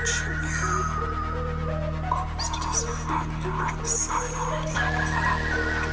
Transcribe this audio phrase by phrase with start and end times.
[0.00, 0.80] much you knew
[2.08, 3.48] caused his friend to
[3.86, 5.89] silent.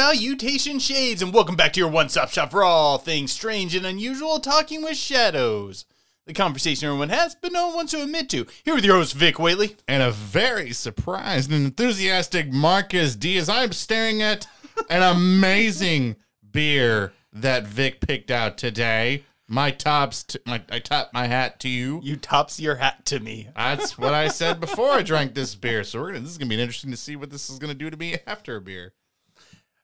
[0.00, 4.40] Salutation shades, and welcome back to your one-stop shop for all things strange and unusual.
[4.40, 5.84] Talking with shadows,
[6.26, 8.46] the conversation everyone has, but no one wants to admit to.
[8.64, 9.76] Here with your host Vic Whaley.
[9.86, 14.46] and a very surprised and enthusiastic Marcus D as I'm staring at
[14.88, 16.16] an amazing
[16.50, 19.24] beer that Vic picked out today.
[19.48, 22.00] My tops, t- my, I top my hat to you.
[22.02, 23.48] You tops your hat to me.
[23.54, 25.84] That's what I said before I drank this beer.
[25.84, 27.90] So we're gonna, this is gonna be interesting to see what this is gonna do
[27.90, 28.94] to me after a beer.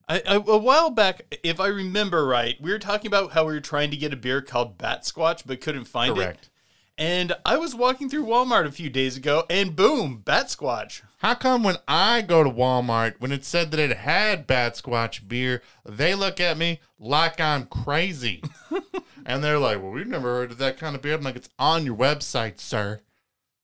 [0.09, 3.55] I, I, a while back, if I remember right, we were talking about how we
[3.55, 6.21] were trying to get a beer called Bat Squatch, but couldn't find it.
[6.21, 6.45] Correct.
[6.45, 6.51] it.
[6.99, 11.03] And I was walking through Walmart a few days ago, and boom, Bat Squatch.
[11.19, 15.27] How come when I go to Walmart, when it said that it had Bat Squatch
[15.27, 18.43] beer, they look at me like I'm crazy?
[19.27, 21.15] and they're like, well, we've never heard of that kind of beer.
[21.15, 23.01] I'm like, it's on your website, sir.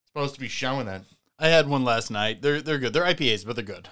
[0.01, 1.05] It's supposed to be showing that.
[1.43, 2.41] I had one last night.
[2.41, 2.93] They're they're good.
[2.93, 3.89] They're IPAs, but they're good.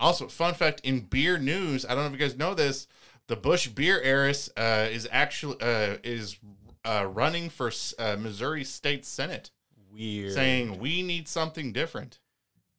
[0.00, 2.88] Also, fun fact in beer news, I don't know if you guys know this,
[3.26, 6.38] the Busch Beer Heiress uh, is actually uh, is
[6.82, 9.50] uh, running for uh, Missouri State Senate,
[9.92, 10.32] Weird.
[10.32, 12.20] saying we need something different.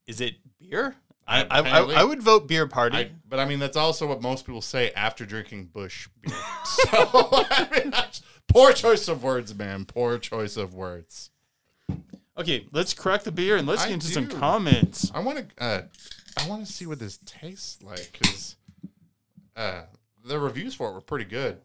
[0.08, 0.96] Is it beer?
[1.28, 2.98] I, I, I, I would vote beer party.
[2.98, 6.36] I, but I mean, that's also what most people say after drinking Busch beer.
[6.66, 7.94] so, I mean,
[8.48, 9.86] poor choice of words, man.
[9.86, 11.30] Poor choice of words.
[12.38, 15.12] Okay, let's crack the beer and let's I get into some comments.
[15.14, 15.82] I want to, uh,
[16.38, 18.56] I want to see what this tastes like because
[19.56, 19.84] uh,
[20.24, 21.58] the reviews for it were pretty good.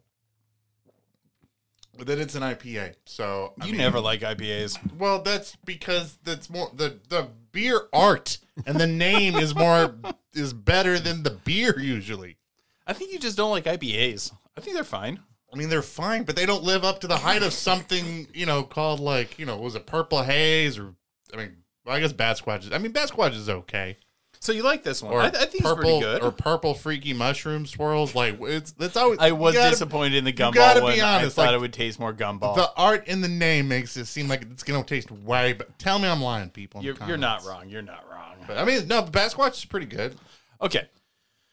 [1.99, 4.79] But then it's an IPA, so I You mean- never like IPAs.
[4.97, 9.95] Well, that's because that's more the the beer art, and the name is more
[10.33, 12.39] is better than the beer usually.
[12.87, 14.33] I think you just don't like IPAs.
[14.57, 15.21] I think they're fine.
[15.53, 18.47] I mean, they're fine, but they don't live up to the height of something, you
[18.47, 20.95] know, called like, you know, was it Purple Haze or,
[21.35, 23.97] I mean, well, I guess Bat Squatch is, I mean, Bat Squatch is okay.
[24.43, 25.13] So you like this one?
[25.13, 26.23] Or I, I think it's purple, pretty good.
[26.23, 28.15] Or Purple Freaky Mushroom Swirls.
[28.15, 30.95] Like, it's, it's always, I was gotta- disappointed in the gumball gotta one.
[30.95, 32.55] be honest, I thought like, it would taste more gumball.
[32.55, 35.79] The art in the name makes it seem like it's going to taste way, but
[35.79, 36.83] tell me I'm lying, people.
[36.83, 37.69] you're, you're not wrong.
[37.69, 38.37] You're not wrong.
[38.47, 40.17] But I mean, no, Bat Squatch is pretty good.
[40.63, 40.89] Okay.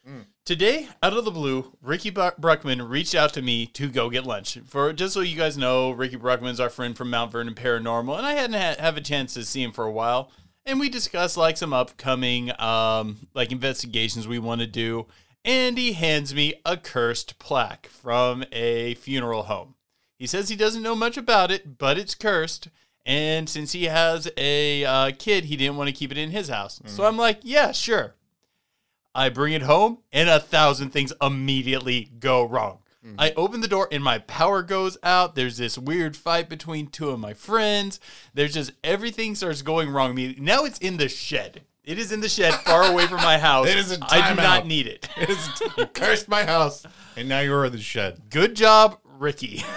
[0.08, 0.26] Mm.
[0.46, 4.58] Today, out of the blue, Ricky Bruckman reached out to me to go get lunch.
[4.66, 8.26] For just so you guys know, Ricky Bruckman's our friend from Mount Vernon Paranormal, and
[8.26, 10.32] I hadn't had, have a chance to see him for a while.
[10.66, 15.08] And we discussed like some upcoming um, like investigations we want to do.
[15.44, 19.76] And he hands me a cursed plaque from a funeral home.
[20.18, 22.70] He says he doesn't know much about it, but it's cursed.
[23.06, 26.50] And since he has a uh, kid, he didn't want to keep it in his
[26.50, 26.82] house.
[26.86, 28.16] So I'm like, yeah, sure.
[29.18, 32.80] I bring it home, and a thousand things immediately go wrong.
[33.04, 33.16] Mm.
[33.18, 35.34] I open the door, and my power goes out.
[35.34, 38.00] There's this weird fight between two of my friends.
[38.36, 40.16] There's just everything starts going wrong.
[40.38, 41.62] Now it's in the shed.
[41.84, 43.68] It is in the shed, far away from my house.
[43.68, 45.10] It is a I do not need it.
[45.18, 46.86] It is, you cursed my house,
[47.16, 48.30] and now you're in the shed.
[48.30, 49.64] Good job, Ricky.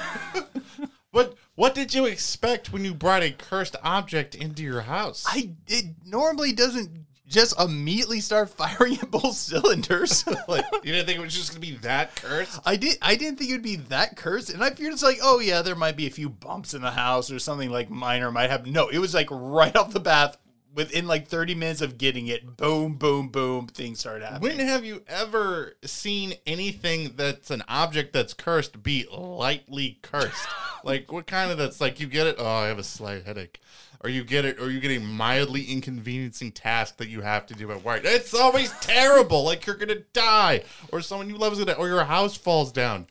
[1.12, 5.24] What what did you expect when you brought a cursed object into your house?
[5.26, 10.26] I it normally doesn't just immediately start firing at both cylinders.
[10.48, 12.60] like you didn't think it was just gonna be that cursed?
[12.66, 12.98] I did.
[13.00, 15.62] I didn't think it would be that cursed, and I figured it's like, oh yeah,
[15.62, 18.66] there might be a few bumps in the house or something like minor might have.
[18.66, 20.36] No, it was like right off the bat,
[20.74, 24.58] within like thirty minutes of getting it, boom, boom, boom, things started happening.
[24.58, 30.48] When have you ever seen anything that's an object that's cursed be lightly cursed?
[30.84, 32.36] like what kind of that's like you get it?
[32.38, 33.60] Oh, I have a slight headache.
[34.02, 37.54] Or you get it, or you get a mildly inconveniencing task that you have to
[37.54, 38.00] do at work.
[38.04, 42.04] It's always terrible, like you're gonna die, or someone you love is gonna, or your
[42.04, 43.06] house falls down.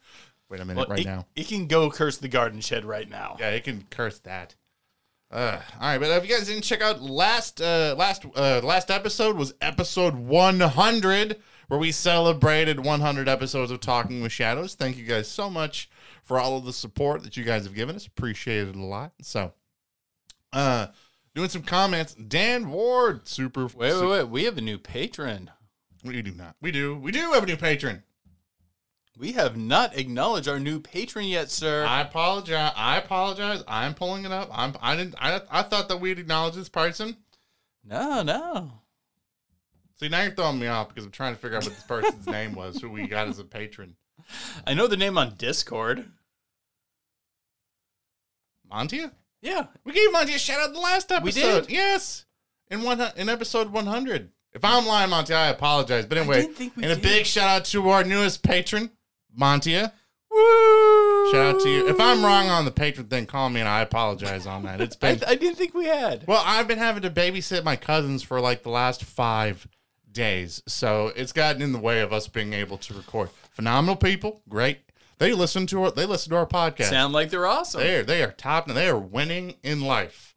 [0.50, 1.28] Wait a minute, Well, right it, now.
[1.36, 3.38] it can go curse the garden shed right now.
[3.40, 4.56] Yeah, it can curse that.
[5.32, 8.90] Uh, all right, but if you guys didn't check out last uh, last uh, last
[8.90, 11.38] episode was episode 100
[11.68, 14.74] where we celebrated 100 episodes of Talking with Shadows.
[14.74, 15.88] Thank you guys so much
[16.24, 18.08] for all of the support that you guys have given us.
[18.08, 19.12] Appreciated a lot.
[19.22, 19.54] So,
[20.54, 20.88] uh,
[21.36, 22.14] doing some comments.
[22.14, 23.66] Dan Ward, super.
[23.66, 24.24] Wait, wait, wait.
[24.24, 25.52] We have a new patron.
[26.04, 26.56] We do not.
[26.62, 26.96] We do.
[26.98, 28.04] We do have a new patron.
[29.18, 31.86] We have not acknowledged our new patron yet, sir.
[31.86, 32.72] I apologize.
[32.76, 33.64] I apologize.
[33.68, 34.50] I'm pulling it up.
[34.52, 34.74] I'm.
[34.82, 35.16] I didn't.
[35.20, 37.18] I, I thought that we'd acknowledge this person.
[37.84, 38.72] no, no.
[40.00, 42.26] See, now you're throwing me off because I'm trying to figure out what this person's
[42.32, 43.98] name was, who we got as a patron.
[44.66, 46.10] I know the name on Discord.
[48.72, 49.12] Mantia?
[49.42, 49.68] Yeah.
[49.84, 51.24] We gave Monty a shout out the last episode.
[51.24, 51.32] We
[51.62, 51.70] did?
[51.72, 52.26] Yes.
[52.70, 54.30] In one in episode 100.
[54.54, 56.06] If I'm lying, Monty, I apologize.
[56.06, 58.92] But anyway, didn't think we and a big shout out to our newest patron,
[59.38, 59.92] Montia.
[60.32, 61.32] Woo!
[61.32, 61.88] Shout out to you.
[61.88, 64.82] If I'm wrong on the patron thing, call me and I apologize on that.
[64.82, 66.26] It's I, been I didn't think we had.
[66.28, 69.68] well, I've been having to babysit my cousins for like the last five
[70.12, 73.30] days, so it's gotten in the way of us being able to record.
[73.52, 74.80] Phenomenal people, great.
[75.20, 76.90] They listen to our they listen to our podcast.
[76.90, 77.82] Sound like they're awesome.
[77.82, 80.36] They are they are top and they are winning in life.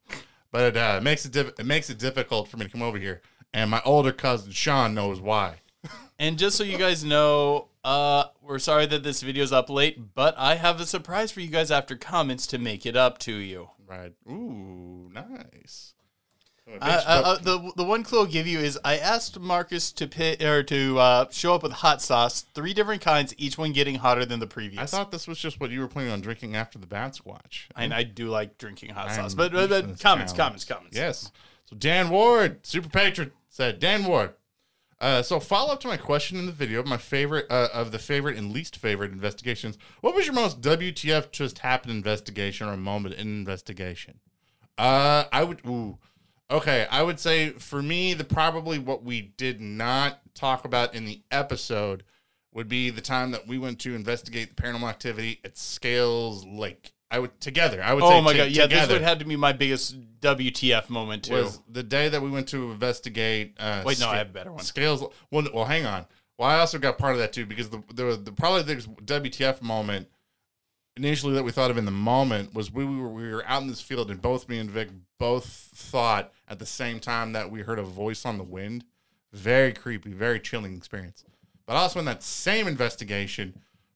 [0.51, 2.99] But uh, it makes it diff- it makes it difficult for me to come over
[2.99, 3.23] here.
[3.55, 5.57] And my older cousin Sean knows why.
[6.19, 10.35] And just so you guys know, uh, we're sorry that this video's up late, but
[10.39, 13.71] I have a surprise for you guys after comments to make it up to you.
[13.87, 14.13] Right?
[14.31, 15.95] Ooh, nice.
[16.69, 19.91] Oh, I, I, uh, the the one clue I'll give you is I asked Marcus
[19.93, 23.73] to pit or to uh, show up with hot sauce, three different kinds, each one
[23.73, 24.81] getting hotter than the previous.
[24.81, 27.67] I thought this was just what you were planning on drinking after the Bat Squatch.
[27.77, 30.97] and I do like drinking hot I'm sauce, but, but, but comments, comments, comments.
[30.97, 31.33] Yes.
[31.65, 34.35] So Dan Ward, super patron, said Dan Ward.
[35.01, 37.99] Uh, so follow up to my question in the video, my favorite uh, of the
[37.99, 39.77] favorite and least favorite investigations.
[40.01, 44.21] What was your most WTF just happened investigation or moment in investigation?
[44.79, 45.61] Uh, I would.
[45.67, 45.99] Ooh,
[46.53, 46.87] okay.
[46.91, 51.21] I would say for me, the probably what we did not talk about in the
[51.31, 52.05] episode
[52.53, 56.93] would be the time that we went to investigate the paranormal activity at Scales Lake.
[57.11, 57.83] I would together.
[57.83, 59.97] I would say Oh my to- god, yeah, this would have to be my biggest
[60.21, 61.35] WTF moment too.
[61.35, 63.55] was the day that we went to investigate.
[63.61, 64.63] Uh, Wait, no, I have a better one.
[64.65, 65.05] Scales.
[65.31, 66.07] Well, well, hang on.
[66.39, 69.61] Well, I also got part of that too because the the, the probably the WTF
[69.61, 70.09] moment
[70.97, 73.63] initially that we thought of in the moment was we, we were we were out
[73.63, 77.51] in this field and both me and Vic both thought at the same time that
[77.51, 78.85] we heard a voice on the wind.
[79.33, 81.25] Very creepy, very chilling experience.
[81.65, 83.55] But also in that same investigation,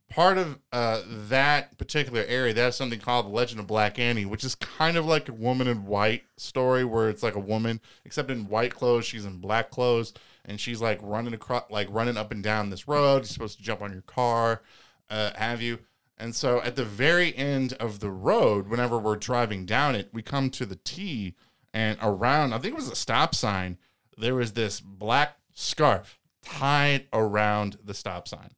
[0.08, 4.24] part of uh, that particular area, they have something called the Legend of Black Annie,
[4.24, 7.80] which is kind of like a woman in white story where it's like a woman,
[8.04, 10.14] except in white clothes, she's in black clothes,
[10.44, 13.16] and she's like running across, like running up and down this road.
[13.16, 14.62] You're supposed to jump on your car,
[15.10, 15.80] uh, have you?
[16.18, 20.22] And so at the very end of the road, whenever we're driving down it, we
[20.22, 21.34] come to the T,
[21.74, 23.76] and around, I think it was a stop sign,
[24.16, 28.52] there was this black scarf tied around the stop sign.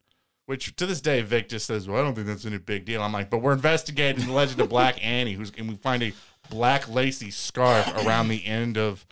[0.45, 3.03] Which to this day, Vic just says, "Well, I don't think that's any big deal."
[3.03, 6.13] I'm like, "But we're investigating the legend of Black Annie, who's and we find a
[6.49, 9.05] black lacy scarf around the end of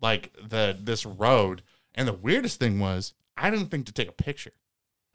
[0.00, 1.62] like the this road."
[1.94, 4.52] And the weirdest thing was, I didn't think to take a picture.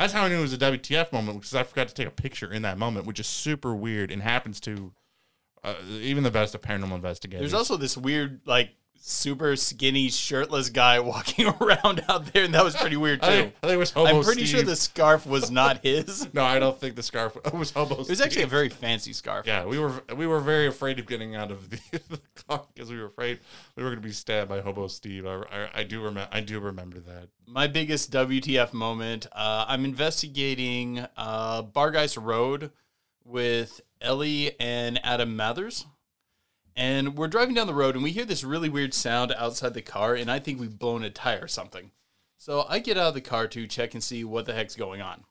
[0.03, 2.11] That's how I knew it was a WTF moment because I forgot to take a
[2.11, 4.91] picture in that moment, which is super weird and happens to
[5.63, 7.39] uh, even the best of paranormal investigators.
[7.39, 12.63] There's also this weird, like, super skinny, shirtless guy walking around out there, and that
[12.63, 13.41] was pretty weird I too.
[13.41, 16.29] think, I think it was Hobo I'm pretty sure the scarf was not his.
[16.33, 18.01] No, I don't think the scarf it was Hobo.
[18.01, 19.45] It was actually a very fancy scarf.
[19.45, 21.79] Yeah, we were we were very afraid of getting out of the,
[22.09, 23.39] the car because we were afraid
[23.75, 25.25] we were going to be stabbed by Hobo Steve.
[25.25, 27.27] I, I, I do remember I do remember that.
[27.45, 29.27] My biggest WTF moment.
[29.31, 32.71] Uh, I'm investigating uh, Bargeist Road
[33.25, 35.85] with Ellie and Adam Mathers.
[36.75, 39.81] And we're driving down the road and we hear this really weird sound outside the
[39.81, 41.91] car, and I think we've blown a tire or something.
[42.37, 45.01] So I get out of the car to check and see what the heck's going
[45.01, 45.23] on.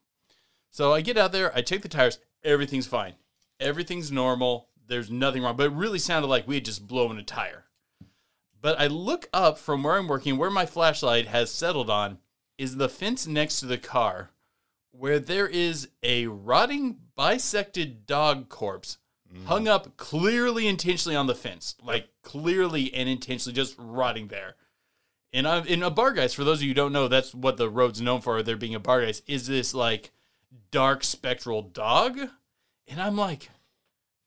[0.70, 3.14] So I get out there, I check the tires, everything's fine.
[3.60, 7.22] Everything's normal, there's nothing wrong, but it really sounded like we had just blown a
[7.22, 7.64] tire.
[8.60, 12.18] But I look up from where I'm working, where my flashlight has settled on,
[12.56, 14.30] is the fence next to the car,
[14.92, 18.98] where there is a rotting, bisected dog corpse
[19.46, 24.56] hung up clearly intentionally on the fence, like clearly and intentionally just rotting there.
[25.32, 27.56] And I'm in a bar guys, For those of you who don't know, that's what
[27.56, 28.42] the road's known for.
[28.42, 30.10] There being a barghest, is this like
[30.70, 32.18] dark spectral dog,
[32.86, 33.48] and I'm like,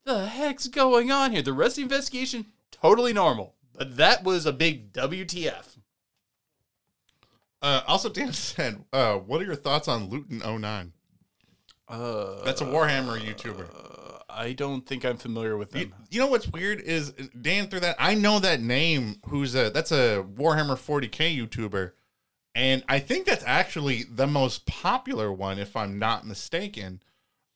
[0.06, 1.42] the heck's going on here?
[1.42, 5.78] The rest of the investigation totally normal, but that was a big WTF.
[7.62, 10.92] Uh, also, Dan said, uh, "What are your thoughts on Luetin09?
[11.88, 13.68] Uh, That's a Warhammer YouTuber.
[14.36, 15.94] I don't think I'm familiar with You, them.
[16.10, 17.12] you know what's weird is
[17.42, 19.18] Dan through that I know that name.
[19.28, 21.92] Who's a that's a Warhammer 40k YouTuber,
[22.54, 27.02] and I think that's actually the most popular one, if I'm not mistaken.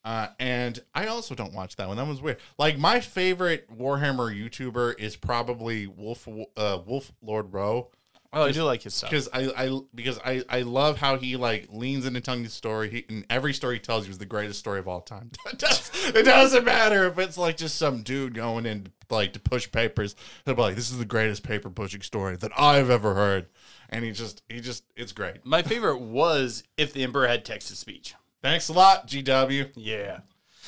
[0.05, 1.97] Uh, and I also don't watch that one.
[1.97, 2.37] That one's weird.
[2.57, 7.89] Like my favorite Warhammer YouTuber is probably Wolf uh, Wolf Lord Rho
[8.31, 9.09] Oh, I do like his stuff.
[9.09, 12.89] because I, I because I, I love how he like leans into telling the story.
[12.89, 15.31] He, and every story he tells you is the greatest story of all time.
[15.47, 19.71] it, does, doesn't matter if it's like just some dude going in like to push
[19.71, 20.15] papers.
[20.45, 23.47] He'll be like, "This is the greatest paper pushing story that I've ever heard,"
[23.89, 25.43] and he just he just it's great.
[25.43, 28.13] My favorite was if the emperor had text to speech.
[28.43, 29.71] Thanks a lot, GW.
[29.75, 30.19] Yeah.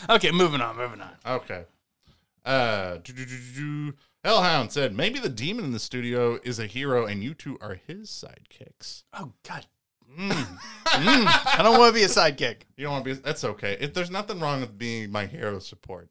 [0.10, 1.12] Okay, moving on, moving on.
[1.26, 1.66] Okay.
[2.44, 3.94] Uh, do-do-do-do-do.
[4.24, 7.80] Hellhound said maybe the demon in the studio is a hero and you two are
[7.88, 9.04] his sidekicks.
[9.14, 9.66] Oh God.
[10.18, 10.60] Mm.
[10.92, 11.58] Mm.
[11.58, 12.64] I don't want to be a sidekick.
[12.76, 13.22] You don't want to be.
[13.22, 13.78] That's okay.
[13.80, 16.10] If there's nothing wrong with being my hero support,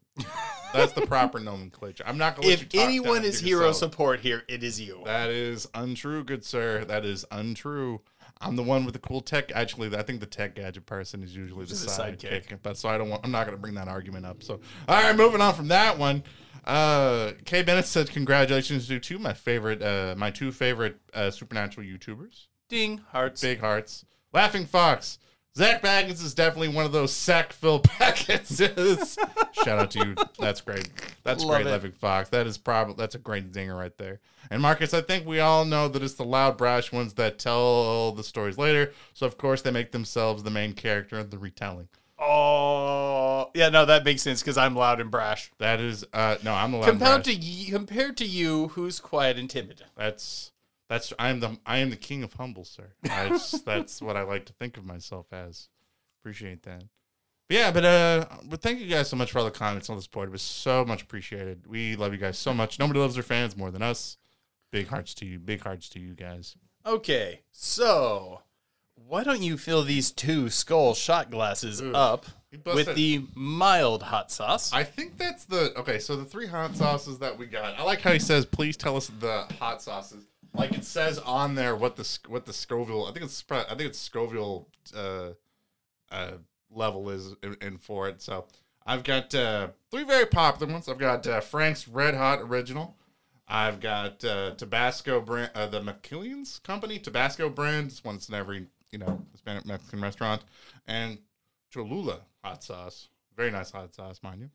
[0.73, 2.03] that's the proper nomenclature.
[2.07, 2.49] I'm not going.
[2.49, 5.03] to If anyone is hero support here, it is you.
[5.05, 6.87] that is untrue, good sir.
[6.87, 8.01] That is untrue.
[8.41, 9.53] I'm the one with the cool tech.
[9.55, 12.47] Actually, I think the tech gadget person is usually the a sidekick.
[12.49, 12.59] sidekick.
[12.63, 13.21] But so I don't want.
[13.23, 14.43] I'm not going to bring that argument up.
[14.43, 16.23] So all right, moving on from that one.
[16.65, 21.87] Uh, Kay Bennett said, "Congratulations to two my favorite, uh, my two favorite uh, supernatural
[21.87, 23.41] YouTubers." Ding hearts.
[23.41, 24.05] Big hearts.
[24.33, 25.19] Laughing Fox.
[25.57, 28.57] Zak Bagans is definitely one of those sack fill packets.
[28.57, 30.15] Shout out to you.
[30.39, 30.89] That's great.
[31.25, 31.71] That's Love great, it.
[31.71, 32.29] Laughing Fox.
[32.29, 34.21] That is probably that's a great dinger right there.
[34.51, 38.13] And Marcus, I think we all know that it's the loud, brash ones that tell
[38.13, 38.93] the stories later.
[39.13, 41.89] So of course they make themselves the main character in the retelling.
[42.17, 43.20] Oh,
[43.55, 43.69] yeah.
[43.69, 45.51] No, that makes sense because I'm loud and brash.
[45.59, 46.85] That is uh no, I'm loud.
[46.85, 47.37] Compared brash.
[47.37, 49.83] to y- compared to you, who's quiet and timid.
[49.97, 50.53] That's
[50.89, 52.93] that's I am the I am the king of humble, sir.
[53.11, 55.69] I just, that's what I like to think of myself as.
[56.23, 56.85] Appreciate that.
[57.49, 59.97] But yeah, but uh, but thank you guys so much for all the comments all
[59.97, 60.29] the support.
[60.29, 61.67] It was so much appreciated.
[61.67, 62.79] We love you guys so much.
[62.79, 64.19] Nobody loves their fans more than us.
[64.71, 65.39] Big hearts to you.
[65.41, 66.57] Big hearts to you guys.
[66.87, 68.43] Okay, so
[68.95, 72.27] why don't you fill these two skull shot glasses up
[72.65, 74.73] with the mild hot sauce?
[74.73, 75.99] I think that's the okay.
[75.99, 77.79] So the three hot sauces that we got.
[77.79, 81.55] I like how he says, "Please tell us the hot sauces." Like it says on
[81.55, 83.07] there what the what the Scoville.
[83.07, 85.31] I think it's I think it's Scoville uh,
[86.11, 86.33] uh,
[86.71, 88.21] level is in, in for it.
[88.21, 88.47] So
[88.85, 90.89] I've got uh, three very popular ones.
[90.89, 92.97] I've got uh, Frank's Red Hot Original.
[93.47, 97.89] I've got uh, Tabasco brand, uh, the McIlhenny's company Tabasco brand.
[97.89, 100.43] It's one that's in every you know Hispanic Mexican restaurant,
[100.89, 101.19] and
[101.73, 103.09] Cholula hot sauce.
[103.37, 104.51] Very nice hot sauce, mind you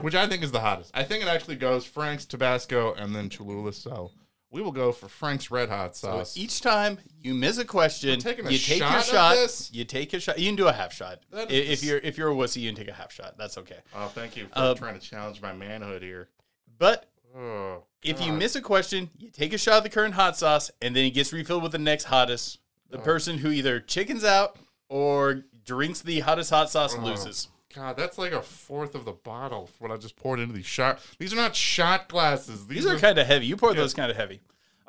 [0.00, 0.90] which I think is the hottest.
[0.94, 3.74] I think it actually goes Frank's Tabasco and then Cholula.
[3.74, 4.10] So
[4.50, 6.34] we will go for Frank's Red Hot So Sauce.
[6.34, 9.34] each time you miss a question, a you take shot your shot.
[9.34, 9.70] this?
[9.70, 10.38] You take a shot.
[10.38, 11.20] You can do a half shot.
[11.30, 13.36] I- That If is- you're if you're a wussy, you can take a half shot.
[13.36, 13.80] That's okay.
[13.94, 16.30] oh, thank you for Uh, trying to challenge my manhood here.
[16.78, 20.38] But Oh, if you miss a question, you take a shot of the current hot
[20.38, 22.60] sauce, and then it gets refilled with the next hottest.
[22.88, 23.02] The Oh.
[23.02, 24.56] person who either chickens out
[24.88, 27.02] or drinks the hottest hot sauce Oh.
[27.04, 27.48] loses.
[27.74, 31.00] God, that's like a fourth of the bottle what I just poured into these shot.
[31.18, 32.66] These are not shot glasses.
[32.66, 33.46] These, These are are kind of heavy.
[33.46, 34.40] You poured those kind of heavy.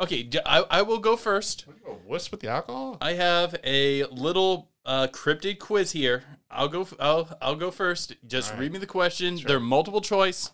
[0.01, 1.65] Okay, I, I will go first.
[1.65, 2.97] What, you a wuss with the alcohol.
[2.99, 6.23] I have a little uh, cryptid quiz here.
[6.51, 6.85] I'll go.
[6.99, 8.15] I'll I'll go first.
[8.27, 8.63] Just All right.
[8.63, 9.39] read me the question.
[9.45, 10.51] They're multiple choice.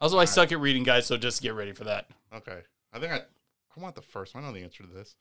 [0.00, 1.06] Also, I suck at reading, guys.
[1.06, 2.08] So just get ready for that.
[2.34, 2.60] Okay,
[2.92, 3.18] I think I
[3.76, 4.44] I want the first one.
[4.44, 5.14] I know the answer to this.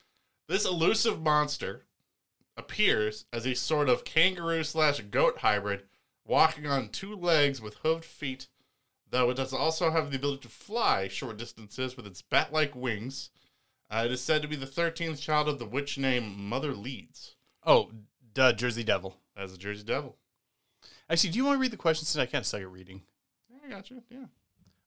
[0.48, 1.84] This elusive monster
[2.58, 5.84] appears as a sort of kangaroo slash goat hybrid,
[6.26, 8.48] walking on two legs with hooved feet.
[9.10, 13.30] Though it does also have the ability to fly short distances with its bat-like wings.
[13.92, 17.36] Uh, it is said to be the thirteenth child of the witch named Mother Leeds,
[17.64, 17.92] Oh,
[18.34, 19.18] duh, Jersey Devil.
[19.38, 20.18] as a Jersey Devil.
[21.10, 23.04] Actually, do you want to read the question since I kind of suck at reading?
[23.64, 24.02] I got you.
[24.10, 24.26] Yeah.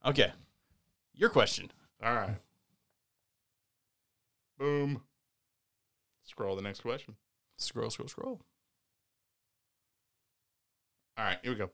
[0.04, 0.32] Okay,
[1.14, 1.70] your question.
[2.02, 2.36] All right.
[4.58, 5.02] Boom.
[6.24, 7.14] Scroll the next question.
[7.58, 8.40] Scroll, scroll, scroll.
[11.18, 11.70] All right, here we go.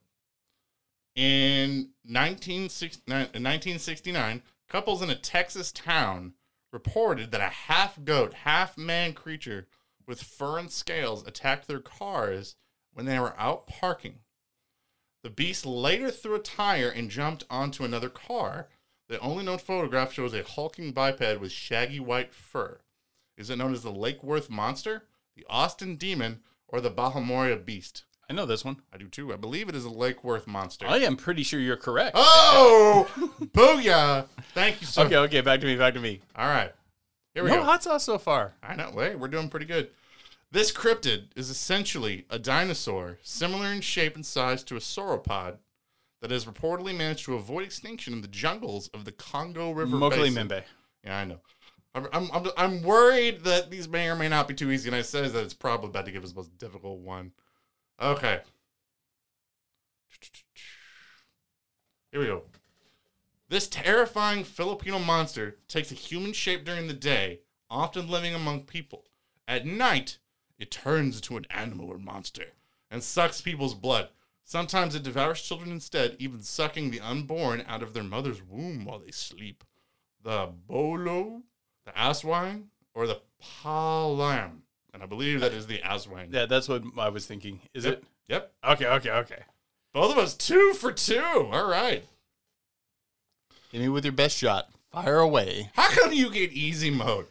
[1.15, 6.35] In 1969, in 1969, couples in a Texas town
[6.73, 9.67] reported that a half goat, half man creature
[10.07, 12.57] with fur and scales attacked their cars
[12.93, 14.21] when they were out parking.
[15.23, 18.69] The beast later threw a tire and jumped onto another car.
[19.09, 22.81] The only known photograph shows a hulking biped with shaggy white fur.
[23.37, 25.05] Is it known as the Lake Worth Monster,
[25.37, 28.05] the Austin Demon, or the Bahamoria Beast?
[28.31, 28.77] I know this one.
[28.93, 29.33] I do too.
[29.33, 30.87] I believe it is a Lake Worth monster.
[30.87, 32.13] I am pretty sure you're correct.
[32.15, 33.11] oh,
[33.53, 34.27] booyah!
[34.55, 36.21] Thank you so okay, okay, back to me, back to me.
[36.37, 36.73] All right.
[37.35, 37.63] Here we No go.
[37.65, 38.55] hot sauce so far.
[38.63, 38.91] I know.
[38.95, 39.89] Wait, we're doing pretty good.
[40.51, 45.57] This cryptid is essentially a dinosaur similar in shape and size to a sauropod
[46.21, 50.11] that has reportedly managed to avoid extinction in the jungles of the Congo River Mokali
[50.35, 50.49] Basin.
[50.49, 50.63] Membe.
[51.05, 51.41] Yeah, I know.
[51.95, 55.03] I'm, I'm, I'm, worried that these may or may not be too easy, and I
[55.03, 57.33] says that it's probably about to give us the most difficult one.
[58.01, 58.41] Okay.
[62.11, 62.45] Here we go.
[63.49, 69.05] This terrifying Filipino monster takes a human shape during the day, often living among people.
[69.47, 70.17] At night,
[70.59, 72.53] it turns into an animal or monster
[72.91, 74.09] and sucks people's blood.
[74.45, 78.99] Sometimes it devours children instead, even sucking the unborn out of their mother's womb while
[78.99, 79.65] they sleep.
[80.23, 81.43] The bolo,
[81.87, 83.21] the aswang, or the
[83.63, 84.63] palam.
[84.95, 86.29] And I believe that is the aswang.
[86.33, 87.61] Yeah, that's what I was thinking.
[87.75, 87.95] Is Yep.
[87.95, 88.05] it?
[88.29, 88.53] Yep.
[88.69, 89.43] Okay, okay, okay.
[89.95, 91.23] Both of us two for two.
[91.23, 92.05] All right.
[93.71, 94.69] Hit me with your best shot.
[94.91, 95.71] Fire away.
[95.75, 97.27] How come you get easy mode?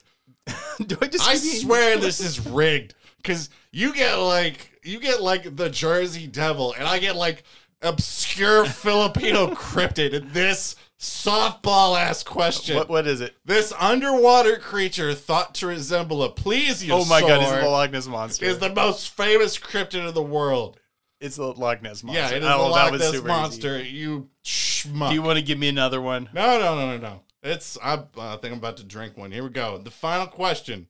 [0.86, 1.28] Do I just?
[1.28, 5.70] I give you- swear this is rigged because you get like you get like the
[5.70, 7.44] Jersey Devil, and I get like
[7.84, 12.78] obscure Filipino cryptid in this softball ass question.
[12.78, 12.88] What?
[12.90, 13.36] What is it?
[13.44, 17.42] This underwater creature thought to resemble a plesiosaur Oh my god!
[17.42, 18.46] It's the Loch Ness monster.
[18.46, 20.80] is the most famous cryptid in the world.
[21.20, 22.22] it's the Loch Ness monster.
[22.22, 23.80] Yeah, it is Oh, the that Loch Ness monster.
[23.80, 23.90] easy.
[23.90, 25.10] You schmuck.
[25.10, 26.30] Do you want to give me another one?
[26.34, 27.22] No, no, no, no, no.
[27.44, 29.32] It's I, I think I'm about to drink one.
[29.32, 29.80] Here we go.
[29.80, 30.88] The final question.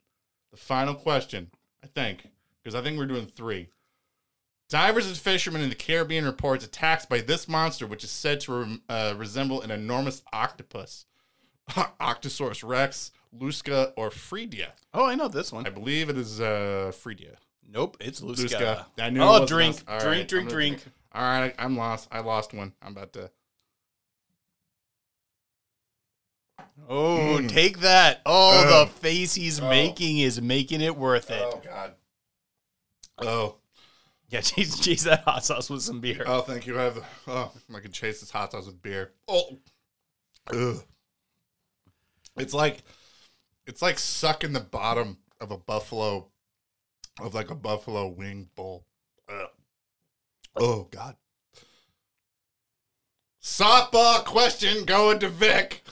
[0.52, 1.50] The final question.
[1.84, 2.28] I think
[2.62, 3.70] because I think we're doing three.
[4.72, 8.80] Divers and fishermen in the Caribbean reports attacks by this monster, which is said to
[8.88, 11.06] uh, resemble an enormous octopus,
[12.00, 14.68] Octosaurus rex, Lusca, or Fredia.
[14.94, 15.68] Oh, I know this one.
[15.68, 17.36] I believe it is uh, Fredia.
[17.70, 18.48] Nope, it's Lusca.
[18.48, 18.86] Lusca.
[18.98, 19.22] I knew.
[19.22, 20.86] Oh, drink, drink, right, drink, I'm drink.
[21.14, 22.08] All right, I'm lost.
[22.10, 22.72] I lost one.
[22.82, 23.30] I'm about to.
[26.88, 27.50] Oh, Mm.
[27.50, 28.22] take that.
[28.26, 28.88] Oh, Ugh.
[28.88, 29.68] the face he's Oh.
[29.70, 31.42] making is making it worth it.
[31.44, 31.94] Oh God.
[33.20, 33.56] Oh.
[34.32, 36.24] Yeah, chase, chase that hot sauce with some beer.
[36.26, 36.80] Oh, thank you.
[36.80, 37.06] I have.
[37.28, 39.12] Oh, I can chase this hot sauce with beer.
[39.28, 39.60] Oh,
[40.52, 40.78] Ugh.
[42.38, 42.80] it's like,
[43.68, 46.30] it's like sucking the bottom of a buffalo,
[47.20, 48.86] of like a buffalo wing bowl.
[49.30, 49.50] Ugh.
[50.56, 51.16] Oh God.
[53.42, 55.84] Softball question going to Vic.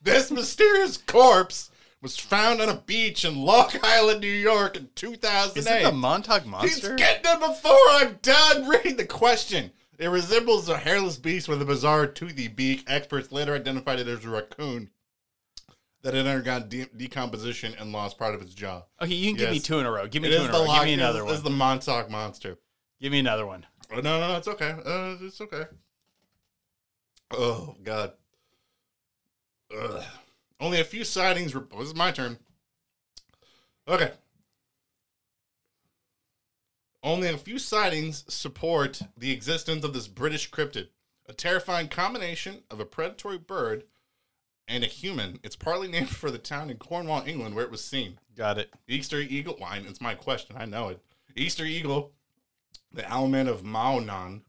[0.00, 1.70] This mysterious corpse
[2.04, 5.58] was found on a beach in Long Island, New York in 2008.
[5.58, 6.90] is it the Montauk Monster?
[6.90, 9.72] He's getting it before I'm done reading the question.
[9.98, 12.84] It resembles a hairless beast with a bizarre toothy beak.
[12.88, 14.90] Experts later identified it as a raccoon
[16.02, 18.82] that had undergone de- decomposition and lost part of its jaw.
[19.00, 20.06] Okay, you can give me two in a row.
[20.06, 20.66] Give me It two in a row.
[20.74, 21.34] Give me another it one.
[21.34, 22.58] is the Montauk monster.
[23.00, 23.64] Give me another one.
[23.90, 24.70] Oh, no, no, no, it's okay.
[24.84, 25.64] Uh, it's okay.
[27.30, 28.12] Oh God.
[29.74, 30.02] Ugh.
[30.64, 31.54] Only a few sightings.
[31.54, 32.38] Were, oh, this is my turn.
[33.86, 34.12] Okay.
[37.02, 40.88] Only a few sightings support the existence of this British cryptid,
[41.28, 43.84] a terrifying combination of a predatory bird
[44.66, 45.38] and a human.
[45.42, 48.18] It's partly named for the town in Cornwall, England, where it was seen.
[48.34, 48.72] Got it.
[48.88, 49.58] Easter eagle.
[49.60, 49.84] Wine.
[49.86, 50.56] It's my question.
[50.58, 51.00] I know it.
[51.36, 52.12] Easter eagle,
[52.90, 54.40] the owlman of Mawnan,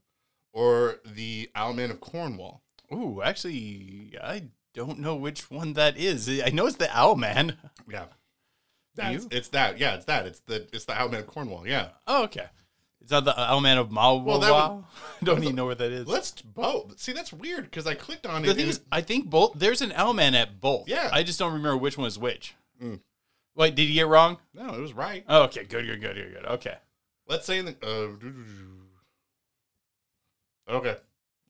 [0.53, 2.61] or the owlman of Cornwall.
[2.93, 4.43] Ooh, actually, I
[4.75, 6.29] don't know which one that is.
[6.45, 7.57] I know it's the Owl Man.
[7.89, 8.05] Yeah,
[8.95, 9.79] that's, it's that.
[9.79, 10.25] Yeah, it's that.
[10.27, 11.67] It's the it's the owlman of Cornwall.
[11.67, 11.89] Yeah.
[12.05, 12.45] Oh, okay.
[13.01, 14.23] It's not the Owl Man of Mawa.
[14.23, 14.83] Well, that would-
[15.23, 16.07] don't even know where that is.
[16.07, 16.99] Let's both.
[16.99, 18.55] See, that's weird because I clicked on The it.
[18.57, 19.53] thing is, I think both.
[19.55, 20.87] There's an Owl Man at both.
[20.89, 21.09] Yeah.
[21.13, 22.55] I just don't remember which one is which.
[22.81, 22.99] Mm.
[23.55, 24.37] Wait, did you get wrong?
[24.53, 25.23] no, it was right.
[25.29, 26.45] Oh, okay, good, good, good, good, good.
[26.53, 26.75] Okay.
[27.27, 27.75] Let's say in the.
[30.67, 30.95] Uh, okay,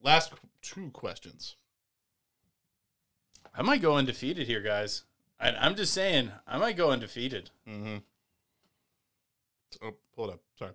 [0.02, 1.56] last two questions.
[3.58, 5.04] I might go undefeated here, guys.
[5.39, 7.52] I, I'm just saying, I might go undefeated.
[7.68, 7.98] Mm-hmm.
[9.84, 10.39] Oh, pull it up.
[10.58, 10.72] Sorry.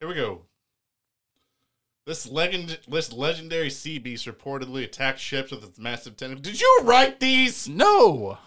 [0.00, 0.42] Here we go.
[2.06, 6.44] This legend, this legendary sea beast reportedly attacks ships with its massive tentacles.
[6.44, 8.38] Did you write these No.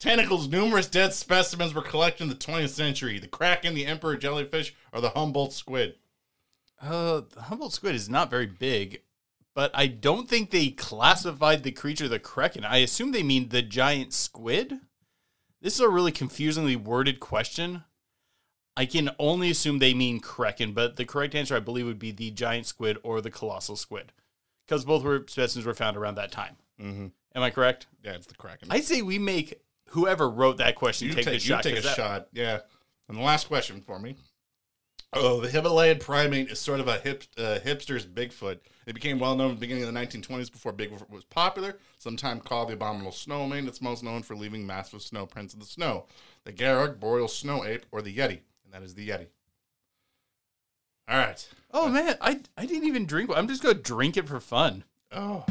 [0.00, 0.48] tentacles?
[0.48, 3.18] Numerous dead specimens were collected in the 20th century.
[3.18, 5.96] The kraken, the emperor jellyfish, or the Humboldt squid.
[6.80, 9.02] Uh, the Humboldt squid is not very big,
[9.54, 12.64] but I don't think they classified the creature the kraken.
[12.64, 14.80] I assume they mean the giant squid.
[15.60, 17.84] This is a really confusingly worded question.
[18.76, 22.10] I can only assume they mean kraken, but the correct answer I believe would be
[22.10, 24.12] the giant squid or the colossal squid,
[24.66, 26.56] because both were specimens were found around that time.
[26.80, 27.06] Mm-hmm.
[27.34, 27.86] Am I correct?
[28.02, 28.68] Yeah, it's the kraken.
[28.70, 31.64] I say we make whoever wrote that question you take, take, the shot.
[31.64, 32.28] You take a that- shot.
[32.32, 32.60] Yeah.
[33.08, 34.16] And the last question for me.
[35.14, 38.60] Oh, the Himalayan primate is sort of a hip, uh, hipster's Bigfoot.
[38.86, 41.78] It became well known at the beginning of the 1920s before Bigfoot was popular.
[41.98, 45.66] Sometimes called the abominable snowman, it's most known for leaving massive snow prints in the
[45.66, 46.06] snow.
[46.44, 48.40] The Garrug, boreal snow ape, or the Yeti.
[48.64, 49.26] And that is the Yeti.
[51.08, 51.46] All right.
[51.72, 53.30] Oh man, I I didn't even drink.
[53.34, 54.84] I'm just gonna drink it for fun.
[55.10, 55.44] Oh,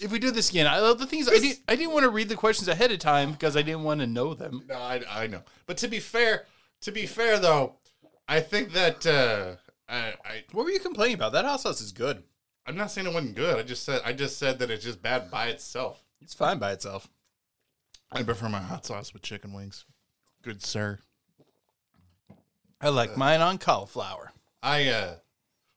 [0.00, 2.10] If we do this again, I, love the things I didn't, I didn't want to
[2.10, 4.62] read the questions ahead of time because I didn't want to know them.
[4.66, 5.42] no, I, I know.
[5.66, 6.46] But to be fair,
[6.82, 7.76] to be fair though,
[8.28, 9.56] I think that uh,
[9.88, 11.32] I, I What were you complaining about?
[11.32, 12.22] That hot sauce is good.
[12.66, 13.58] I'm not saying it wasn't good.
[13.58, 16.02] I just said I just said that it's just bad by itself.
[16.20, 17.08] It's fine by itself.
[18.10, 19.84] I prefer my hot sauce with chicken wings.
[20.42, 21.00] Good sir.
[22.80, 24.32] I like mine on cauliflower.
[24.62, 25.14] I uh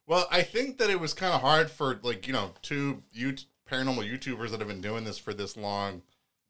[0.06, 3.34] well, I think that it was kind of hard for like, you know, two you
[3.68, 6.02] paranormal YouTubers that have been doing this for this long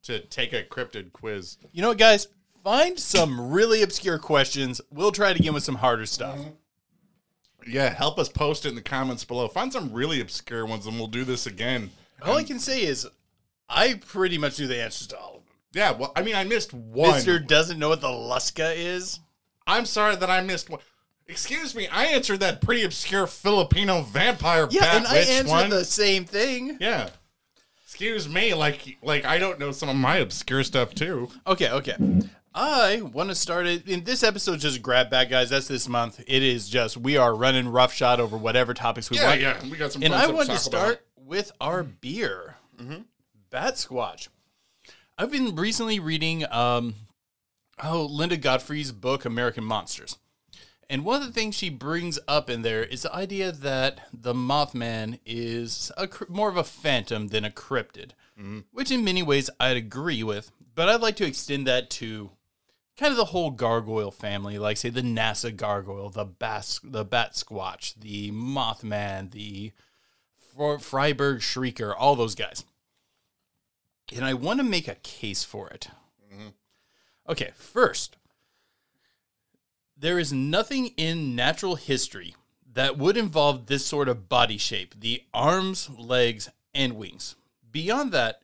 [0.02, 1.56] to take a cryptid quiz.
[1.72, 2.28] You know what, guys?
[2.66, 4.81] Find some really obscure questions.
[4.90, 6.37] We'll try it again with some harder stuff.
[6.37, 7.70] Mm-hmm.
[7.70, 9.46] Yeah, help us post it in the comments below.
[9.46, 11.90] Find some really obscure ones and we'll do this again.
[12.22, 13.07] All I can say is,
[13.68, 15.55] I pretty much knew the answers to all of them.
[15.74, 17.12] Yeah, well, I mean, I missed one.
[17.12, 19.20] Mister doesn't know what the Lusca is.
[19.68, 20.81] I'm sorry that I missed one.
[21.29, 25.50] Excuse me, I answered that pretty obscure Filipino vampire Yeah, bat and I witch answered
[25.52, 25.70] one.
[25.70, 26.79] the same thing.
[26.81, 27.11] Yeah.
[27.85, 31.31] Excuse me, like like I don't know some of my obscure stuff too.
[31.46, 31.94] Okay, okay.
[32.59, 33.87] I want to start it.
[33.87, 35.51] In this episode, just grab bag, guys.
[35.51, 36.25] That's this month.
[36.27, 39.40] It is just we are running roughshod over whatever topics we Yeah, want.
[39.42, 40.03] yeah, we got some.
[40.03, 40.62] And I want to about.
[40.62, 41.92] start with our mm-hmm.
[42.01, 43.03] beer, mm-hmm.
[43.51, 44.29] Bat Squatch.
[45.19, 46.95] I've been recently reading, um,
[47.83, 50.16] oh, Linda Godfrey's book, American Monsters.
[50.88, 54.33] And one of the things she brings up in there is the idea that the
[54.33, 58.61] Mothman is a, more of a phantom than a cryptid, mm-hmm.
[58.73, 60.53] which in many ways I'd agree with.
[60.75, 62.31] But I'd like to extend that to
[62.96, 67.32] kind of the whole gargoyle family, like say the NASA gargoyle, the bas- the bat
[67.32, 69.72] squatch, the Mothman, the
[70.54, 72.64] Fro- Freiburg shrieker, all those guys.
[74.14, 75.88] And I want to make a case for it.
[76.32, 76.48] Mm-hmm.
[77.28, 78.16] Okay, first,
[79.96, 82.35] there is nothing in natural history
[82.72, 87.35] that would involve this sort of body shape the arms, legs, and wings.
[87.70, 88.42] Beyond that,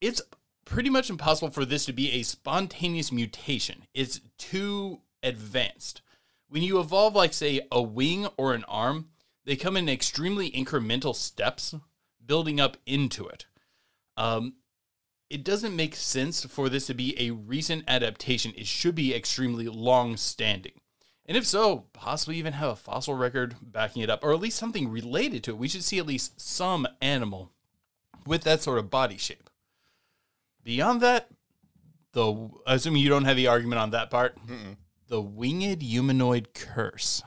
[0.00, 0.20] it's
[0.68, 3.82] pretty much impossible for this to be a spontaneous mutation.
[3.94, 6.02] It's too advanced.
[6.48, 9.08] When you evolve, like, say, a wing or an arm,
[9.44, 11.74] they come in extremely incremental steps,
[12.24, 13.46] building up into it.
[14.16, 14.54] Um,
[15.30, 18.52] it doesn't make sense for this to be a recent adaptation.
[18.56, 20.80] It should be extremely long standing.
[21.24, 24.58] And if so, possibly even have a fossil record backing it up, or at least
[24.58, 25.58] something related to it.
[25.58, 27.52] We should see at least some animal
[28.26, 29.48] with that sort of body shape.
[30.68, 31.30] Beyond that,
[32.12, 34.36] the I assuming you don't have the argument on that part,
[35.08, 37.22] the winged humanoid curse.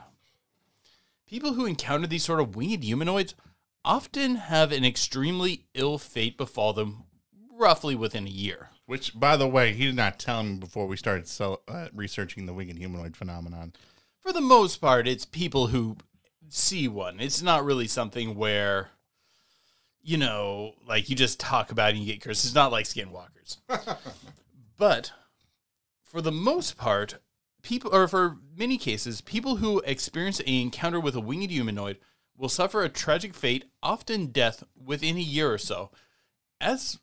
[1.25, 3.33] People who encounter these sort of winged humanoids
[3.83, 7.05] often have an extremely ill fate befall them
[7.51, 8.69] roughly within a year.
[8.85, 12.45] Which, by the way, he did not tell me before we started sell, uh, researching
[12.45, 13.73] the winged humanoid phenomenon.
[14.19, 15.97] For the most part, it's people who
[16.47, 17.19] see one.
[17.19, 18.91] It's not really something where,
[20.03, 22.45] you know, like you just talk about it and you get cursed.
[22.45, 23.57] It's not like skinwalkers.
[24.77, 25.11] but
[26.03, 27.19] for the most part,
[27.61, 31.97] people, or for many cases, people who experience an encounter with a winged humanoid
[32.37, 35.91] will suffer a tragic fate, often death, within a year or so.
[36.59, 36.99] As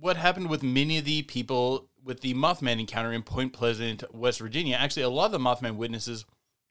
[0.00, 4.40] what happened with many of the people with the Mothman encounter in Point Pleasant, West
[4.40, 4.76] Virginia.
[4.76, 6.24] Actually, a lot of the Mothman witnesses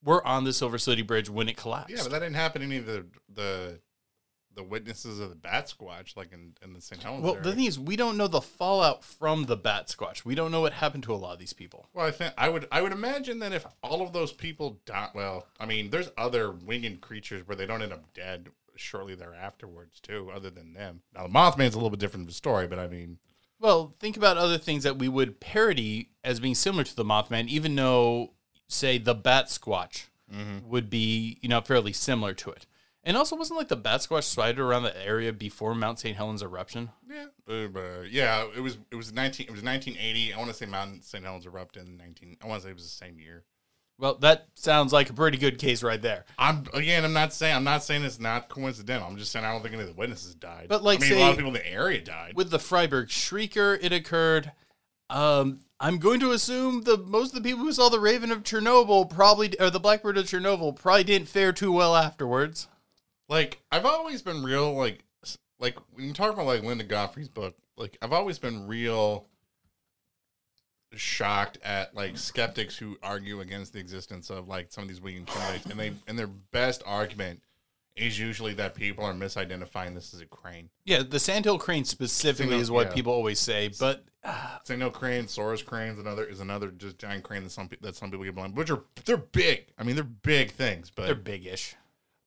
[0.03, 1.95] were on the Silver City Bridge when it collapsed.
[1.95, 3.79] Yeah, but that didn't happen to any of the the
[4.55, 7.01] the witnesses of the Bat Squatch, like in, in the St.
[7.01, 7.43] Helens well, area.
[7.43, 10.25] the thing is, we don't know the fallout from the Bat Squatch.
[10.25, 11.87] We don't know what happened to a lot of these people.
[11.93, 15.09] Well, I think I would I would imagine that if all of those people die,
[15.13, 19.99] well, I mean, there's other winged creatures where they don't end up dead shortly thereafterwards
[19.99, 21.01] too, other than them.
[21.13, 23.19] Now, the Mothman's a little bit different of a story, but I mean,
[23.59, 27.47] Well, think about other things that we would parody as being similar to the Mothman,
[27.47, 28.33] even though,
[28.67, 30.67] say, the Bat Squatch mm-hmm.
[30.67, 32.65] would be, you know, fairly similar to it.
[33.03, 36.15] And also, wasn't like the Bat Squatch sighted around the area before Mount St.
[36.15, 36.91] Helens eruption?
[37.09, 40.33] yeah, uh, yeah, it was it was nineteen it was nineteen eighty.
[40.33, 41.23] I want to say Mount St.
[41.23, 42.37] Helens erupted in nineteen.
[42.43, 43.43] I want to say it was the same year.
[43.97, 46.25] Well, that sounds like a pretty good case right there.
[46.37, 47.05] I'm again.
[47.05, 49.07] I'm not saying I'm not saying it's not coincidental.
[49.07, 50.67] I'm just saying I don't think any of the witnesses died.
[50.69, 52.33] But, like, I mean, a lot of people in the area died.
[52.35, 54.51] With the Freiburg Shrieker, it occurred.
[55.11, 58.43] Um, I'm going to assume the most of the people who saw the Raven of
[58.43, 62.67] Chernobyl probably, or the Blackbird of Chernobyl, probably didn't fare too well afterwards.
[63.31, 65.05] Like I've always been real like
[65.57, 69.25] like when you talk about like Linda Godfrey's book, like I've always been real
[70.93, 75.27] shocked at like skeptics who argue against the existence of like some of these winged
[75.27, 77.41] candidates and they and their best argument
[77.95, 80.69] is usually that people are misidentifying this as a crane.
[80.83, 82.93] Yeah, the Sandhill crane specifically Single- is what yeah.
[82.95, 84.03] people always say, but
[84.65, 87.95] So I know crane, Sarus cranes, another is another just giant crane that some that
[87.95, 89.67] some people get blamed, which are they're big.
[89.77, 91.75] I mean, they're big things, but they're big-ish.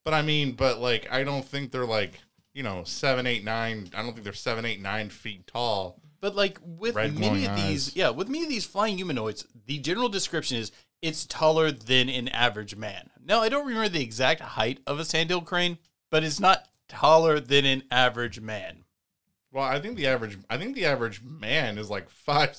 [0.05, 2.21] But I mean, but like, I don't think they're like,
[2.53, 3.89] you know, seven, eight, nine.
[3.93, 5.99] I don't think they're seven, eight, nine feet tall.
[6.21, 7.95] But like with Red many glowing of these, eyes.
[7.95, 12.29] yeah, with many of these flying humanoids, the general description is it's taller than an
[12.29, 13.09] average man.
[13.23, 17.39] Now, I don't remember the exact height of a Sandhill crane, but it's not taller
[17.39, 18.85] than an average man.
[19.51, 22.51] Well, I think the average, I think the average man is like five,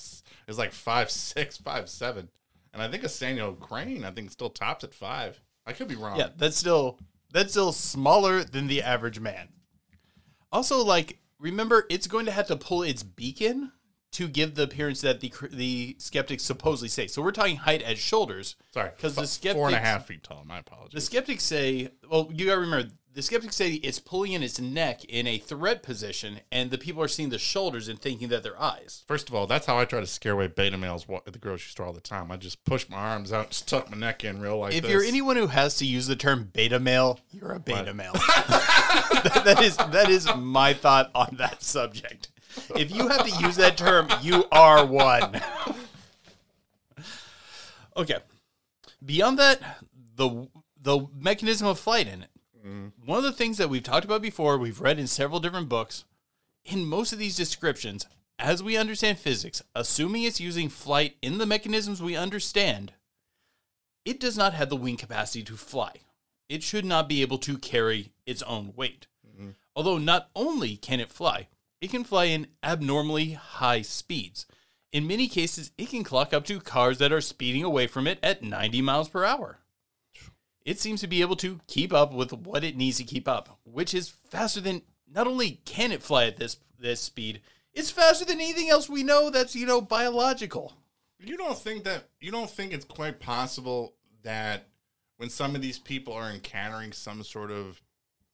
[0.47, 2.29] is like five, six, five, seven,
[2.73, 5.41] and I think a Sandhill crane, I think still tops at five.
[5.65, 6.17] I could be wrong.
[6.17, 6.99] Yeah, that's still
[7.31, 9.49] that's still smaller than the average man.
[10.51, 13.71] Also, like remember, it's going to have to pull its beacon
[14.13, 17.07] to give the appearance that the the skeptics supposedly say.
[17.07, 18.55] So we're talking height at shoulders.
[18.73, 20.43] Sorry, 'Cause the f- four skeptics- half feet tall.
[20.45, 20.93] My apologies.
[20.93, 25.03] The skeptics say, well, you gotta remember, the skeptics say it's pulling in its neck
[25.05, 28.61] in a threat position, and the people are seeing the shoulders and thinking that they're
[28.61, 29.03] eyes.
[29.07, 31.71] First of all, that's how I try to scare away beta males at the grocery
[31.71, 32.31] store all the time.
[32.31, 34.91] I just push my arms out, just tuck my neck in real like If this.
[34.91, 38.13] you're anyone who has to use the term beta male, you're a beta male.
[38.13, 42.29] that, that is that is my thought on that subject.
[42.75, 45.41] If you have to use that term, you are one.
[47.97, 48.17] Okay.
[49.03, 49.59] Beyond that,
[50.15, 50.47] the
[50.79, 52.29] the mechanism of flight in it.
[52.67, 53.05] Mm-hmm.
[53.05, 56.03] One of the things that we've talked about before, we've read in several different books.
[56.65, 58.05] In most of these descriptions,
[58.37, 62.93] as we understand physics, assuming it's using flight in the mechanisms we understand,
[64.05, 65.93] it does not have the wing capacity to fly.
[66.49, 69.07] It should not be able to carry its own weight.
[69.25, 69.51] Mm-hmm.
[69.75, 71.47] Although not only can it fly,
[71.81, 74.45] it can fly in abnormally high speeds.
[74.91, 78.19] In many cases, it can clock up to cars that are speeding away from it
[78.23, 79.59] at 90 miles per hour.
[80.67, 83.57] It seems to be able to keep up with what it needs to keep up,
[83.63, 87.39] which is faster than not only can it fly at this this speed,
[87.73, 90.73] it's faster than anything else we know that's, you know, biological.
[91.21, 94.67] You don't think that you don't think it's quite possible that
[95.15, 97.81] when some of these people are encountering some sort of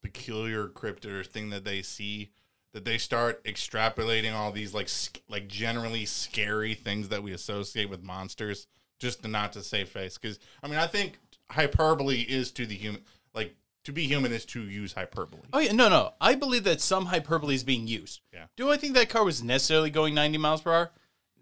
[0.01, 2.31] peculiar cryptid or thing that they see
[2.73, 4.89] that they start extrapolating all these like
[5.29, 8.65] like generally scary things that we associate with monsters
[8.99, 11.19] just to not to save face because I mean I think
[11.51, 13.01] hyperbole is to the human
[13.33, 15.43] like to be human is to use hyperbole.
[15.51, 16.13] Oh yeah, no, no.
[16.21, 18.21] I believe that some hyperbole is being used.
[18.31, 18.45] Yeah.
[18.55, 20.91] Do I think that car was necessarily going 90 miles per hour?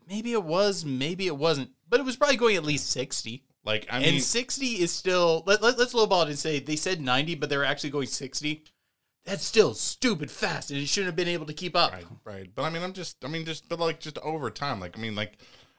[0.08, 3.44] Maybe it was, maybe it wasn't, but it was probably going at least 60.
[3.64, 6.76] Like I mean and 60 is still let, let, let's lowball it and say they
[6.76, 8.64] said 90 but they're actually going 60
[9.24, 12.50] that's still stupid fast and it shouldn't have been able to keep up Right, right.
[12.56, 14.80] But I mean, I'm just, I mean, just, but like, just over time.
[14.80, 15.38] Like, I mean, like,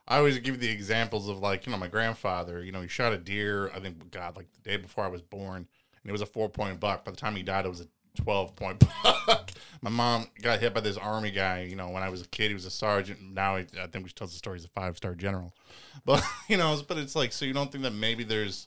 [0.09, 2.63] I always give the examples of like, you know, my grandfather.
[2.63, 3.71] You know, he shot a deer.
[3.75, 6.49] I think, God, like the day before I was born, and it was a four
[6.49, 7.05] point buck.
[7.05, 7.87] By the time he died, it was a
[8.21, 9.51] twelve point buck.
[9.81, 11.63] my mom got hit by this army guy.
[11.63, 13.21] You know, when I was a kid, he was a sergeant.
[13.23, 15.55] Now he, I think we tells the story he's a five star general.
[16.05, 18.67] But you know, but it's like, so you don't think that maybe there's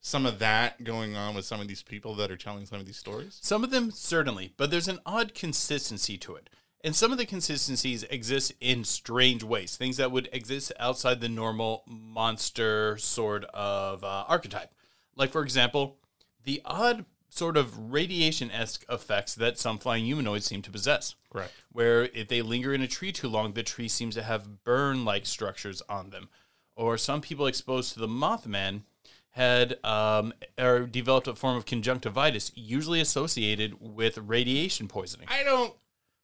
[0.00, 2.86] some of that going on with some of these people that are telling some of
[2.86, 3.38] these stories?
[3.42, 6.48] some of them certainly but there's an odd consistency to it
[6.82, 11.28] and some of the consistencies exist in strange ways things that would exist outside the
[11.28, 14.72] normal monster sort of uh, archetype
[15.16, 15.98] like for example
[16.44, 21.52] the odd sort of radiation-esque effects that some flying humanoids seem to possess Correct.
[21.72, 25.04] where if they linger in a tree too long, the tree seems to have burn
[25.04, 26.28] like structures on them.
[26.76, 28.82] Or some people exposed to the Mothman
[29.30, 35.28] had um, or developed a form of conjunctivitis, usually associated with radiation poisoning.
[35.30, 35.72] I don't.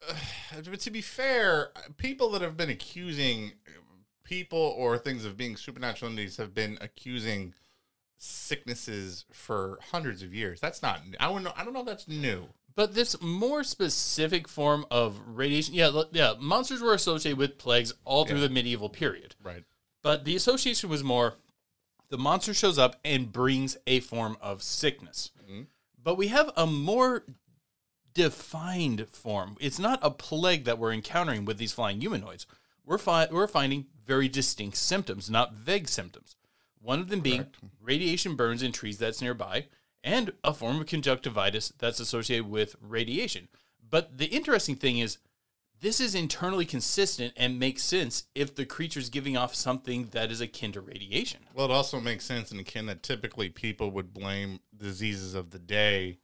[0.07, 0.13] Uh,
[0.69, 3.53] but to be fair, people that have been accusing
[4.23, 7.53] people or things of being supernatural entities have been accusing
[8.17, 10.59] sicknesses for hundreds of years.
[10.59, 11.01] That's not.
[11.19, 11.53] I don't know.
[11.55, 11.81] I don't know.
[11.81, 12.47] If that's new.
[12.75, 18.25] But this more specific form of radiation, yeah, yeah, monsters were associated with plagues all
[18.25, 18.47] through Yeah.
[18.47, 19.35] the medieval period.
[19.41, 19.63] Right.
[20.03, 21.35] But the association was more
[22.09, 25.31] the monster shows up and brings a form of sickness.
[26.01, 27.25] But we have a more
[28.17, 29.55] defined form.
[29.59, 32.47] It's not a plague that we're encountering with these flying humanoids.
[32.83, 36.35] We're, fi- we're finding very distinct symptoms, not vague symptoms.
[36.81, 37.45] One of them being
[37.79, 39.67] radiation burns in trees that's nearby,
[40.03, 43.49] and a form of conjunctivitis that's associated with radiation.
[43.87, 45.19] But the interesting thing is,
[45.79, 50.41] this is internally consistent and makes sense if the creature's giving off something that is
[50.41, 51.41] akin to radiation.
[51.53, 55.59] Well, it also makes sense in kin that typically people would blame diseases of the
[55.59, 56.17] day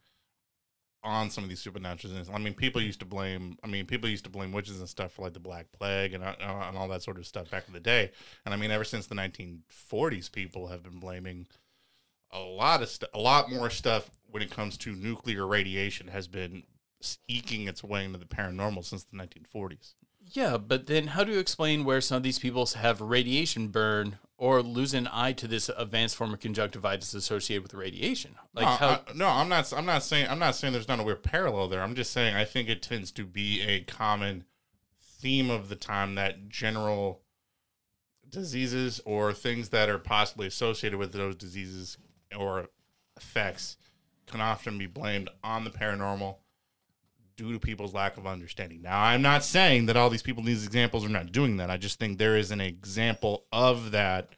[1.04, 2.28] on some of these supernatural things.
[2.32, 3.58] I mean, people used to blame.
[3.62, 6.24] I mean, people used to blame witches and stuff for like the Black Plague and
[6.24, 8.10] uh, and all that sort of stuff back in the day.
[8.44, 11.46] And I mean, ever since the 1940s, people have been blaming
[12.30, 13.10] a lot of stuff.
[13.14, 16.64] A lot more stuff when it comes to nuclear radiation has been
[17.28, 19.94] eking its way into the paranormal since the 1940s.
[20.32, 24.18] Yeah, but then how do you explain where some of these people have radiation burn
[24.36, 28.34] or lose an eye to this advanced form of conjunctivitis associated with radiation?
[28.54, 29.72] Like no, how I, no, I'm not.
[29.72, 30.28] I'm not saying.
[30.28, 31.82] I'm not saying there's not a weird parallel there.
[31.82, 34.44] I'm just saying I think it tends to be a common
[35.02, 37.22] theme of the time that general
[38.28, 41.96] diseases or things that are possibly associated with those diseases
[42.36, 42.68] or
[43.16, 43.76] effects
[44.26, 46.36] can often be blamed on the paranormal
[47.36, 48.82] due to people's lack of understanding.
[48.82, 51.70] Now, I'm not saying that all these people in these examples are not doing that.
[51.70, 54.30] I just think there is an example of that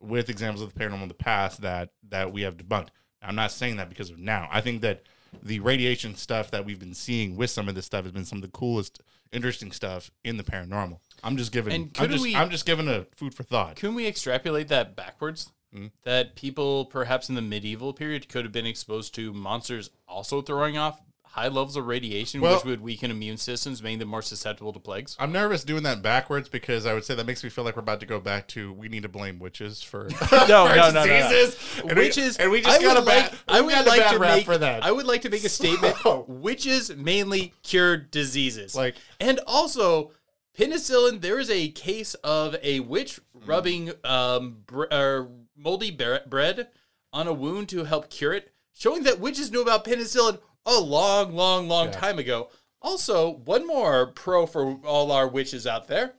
[0.00, 2.88] with examples of the paranormal in the past that that we have debunked.
[3.22, 4.48] I'm not saying that because of now.
[4.52, 5.02] I think that
[5.42, 8.38] the radiation stuff that we've been seeing with some of this stuff has been some
[8.38, 9.00] of the coolest,
[9.32, 10.98] interesting stuff in the paranormal.
[11.22, 11.72] I'm just giving.
[11.72, 13.76] And I'm just, we- I'm just giving a food for thought.
[13.76, 15.50] can we extrapolate that backwards?
[15.74, 15.90] Mm.
[16.04, 20.78] that people perhaps in the medieval period could have been exposed to monsters also throwing
[20.78, 21.00] off
[21.34, 24.78] high levels of radiation, Well- which would weaken immune systems, making them more susceptible to
[24.78, 25.16] plagues.
[25.18, 27.80] I'm nervous doing that backwards because I would say that makes me feel like we're
[27.82, 31.04] about to go back to we need to blame witches for No, no, no, no,
[31.04, 31.06] no.
[31.06, 31.82] diseases.
[31.84, 34.44] Witches, and we just I got a bad, like, I would like to rap make,
[34.46, 34.84] for that.
[34.84, 35.96] I would like to make a statement.
[36.02, 38.76] So- Witches mainly cure diseases.
[38.76, 40.12] Like- and also
[40.56, 41.20] penicillin.
[41.20, 45.24] There is a case of a witch rubbing um, br- uh,
[45.56, 46.68] moldy bre- bread
[47.12, 51.34] on a wound to help cure it, showing that witches knew about penicillin a long,
[51.34, 51.92] long, long Yeah.
[52.00, 52.50] time ago.
[52.80, 56.14] Also, one more pro for all our witches out there.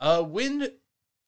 [0.00, 0.72] Uh, when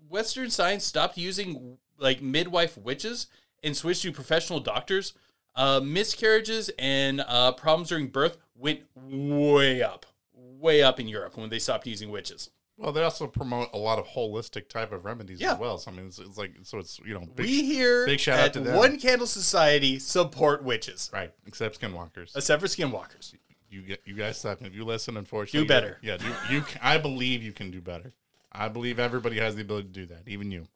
[0.09, 3.29] Western science stopped using like midwife witches
[3.63, 5.15] and switched to professional doctors,
[5.55, 11.49] uh, miscarriages and uh, problems during birth went way up, way up in Europe when
[11.49, 12.51] they stopped using witches.
[12.77, 15.53] Well, they also promote a lot of holistic type of remedies Yeah.
[15.53, 15.79] as well.
[15.79, 18.41] So I mean, it's, it's like so it's you know big, we here big shout
[18.41, 18.77] out to them.
[18.77, 22.37] One Candle Society support witches, right, except skinwalkers.
[22.37, 23.35] except for skinwalkers.
[23.71, 24.61] You get you guys suck.
[24.63, 25.99] If you listen, unfortunately, Do better.
[26.03, 28.13] Yeah, you, you can, I believe you can do better.
[28.53, 30.67] I believe everybody has the ability to do that, even you.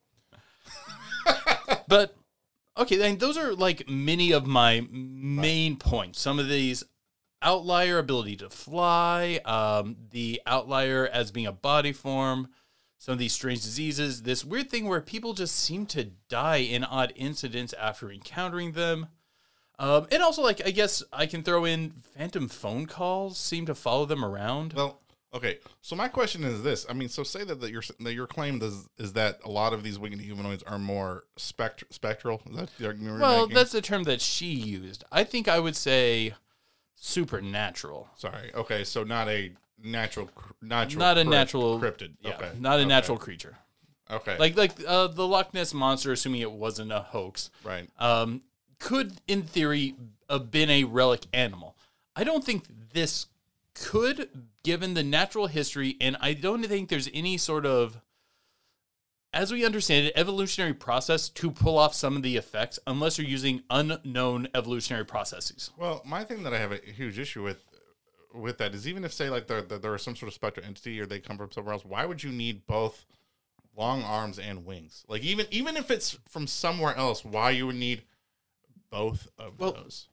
[1.87, 2.15] But
[2.77, 6.19] okay, then those are like many of my main points.
[6.19, 6.83] Some of these
[7.41, 12.49] outlier ability to fly, um, the outlier as being a body form,
[12.97, 16.83] some of these strange diseases, this weird thing where people just seem to die in
[16.83, 19.07] odd incidents after encountering them.
[19.77, 23.75] Um, and also, like, I guess I can throw in phantom phone calls seem to
[23.75, 24.73] follow them around.
[24.73, 24.99] Well,
[25.33, 25.59] okay.
[25.81, 28.61] So my question is this: I mean, so say that, that your that your claim
[28.61, 32.41] is is that a lot of these winged humanoids are more spect- spectral.
[32.49, 33.55] Is that the argument Well, making?
[33.55, 35.05] that's the term that she used.
[35.13, 36.33] I think I would say
[36.99, 38.09] supernatural.
[38.15, 38.53] sorry.
[38.53, 40.29] Okay, so not a natural,
[40.61, 42.11] natural, not a crypt- natural cryptid.
[42.21, 42.85] Yeah, okay, not a okay.
[42.89, 43.57] natural creature.
[44.11, 47.87] Okay, Like like uh, the Loch Ness monster, assuming it wasn't a hoax, right.
[47.99, 48.41] um,
[48.79, 49.95] could in theory
[50.29, 51.75] have been a relic animal.
[52.15, 53.27] I don't think this
[53.75, 54.29] could,
[54.63, 58.01] given the natural history, and I don't think there's any sort of,
[59.33, 63.27] as we understand it, evolutionary process to pull off some of the effects, unless you're
[63.27, 65.71] using unknown evolutionary processes.
[65.77, 67.57] Well, my thing that I have a huge issue with
[68.33, 71.05] with that is even if say like there is some sort of spectral entity or
[71.05, 73.05] they come from somewhere else, why would you need both
[73.75, 75.03] long arms and wings?
[75.07, 78.03] Like even even if it's from somewhere else, why you would need
[78.91, 80.07] both of Well, those?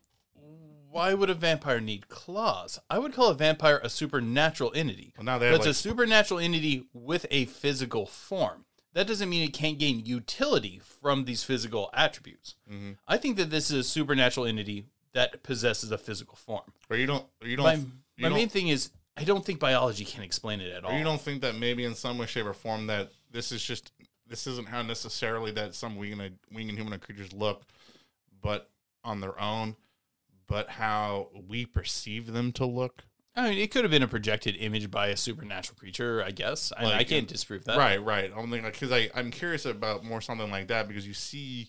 [0.90, 2.78] Why would a vampire need claws?
[2.88, 5.12] I would call a vampire a supernatural entity.
[5.18, 8.64] Well, now they But have it's like, a supernatural entity with a physical form.
[8.96, 12.54] That doesn't mean it can't gain utility from these physical attributes.
[12.66, 12.96] Mhm.
[13.06, 16.72] I think that this is a supernatural entity that possesses a physical form.
[16.88, 19.44] or you don't or you don't My, you my don't, main thing is, I don't
[19.44, 20.96] think biology can explain it at all.
[20.96, 23.92] you don't think that maybe in some way, shape, or form that this is just
[24.26, 27.64] this isn't how necessarily that some winged winged humanoid creatures look,
[28.40, 28.70] but
[29.04, 29.76] on their own,
[30.46, 33.04] but how we perceive them to look.
[33.36, 36.72] I mean, it could have been a projected image by a supernatural creature, I guess.
[36.76, 37.76] I, I Like, can't disprove that.
[37.76, 38.32] Right, right.
[38.32, 41.68] I'm Only because I I'm curious about more something like that because you see,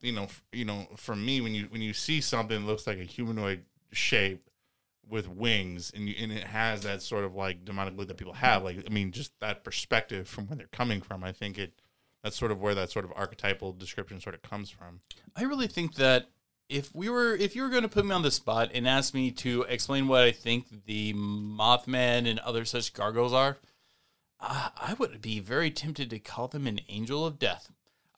[0.00, 2.86] you know, f- you know, for me when you when you see something that looks
[2.86, 4.48] like a humanoid shape
[5.06, 8.34] with wings and you, and it has that sort of like demonic look that people
[8.34, 11.22] have, like I mean, just that perspective from where they're coming from.
[11.22, 11.72] I think it
[12.22, 15.00] that's sort of where that sort of archetypal description sort of comes from.
[15.36, 16.30] I really think that
[16.68, 19.14] if we were if you were going to put me on the spot and ask
[19.14, 23.58] me to explain what I think the Mothman and other such gargoyles are,
[24.40, 27.70] uh, I would be very tempted to call them an angel of death.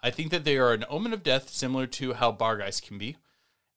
[0.02, 3.16] I think that they are an omen of death, similar to how barghest can be.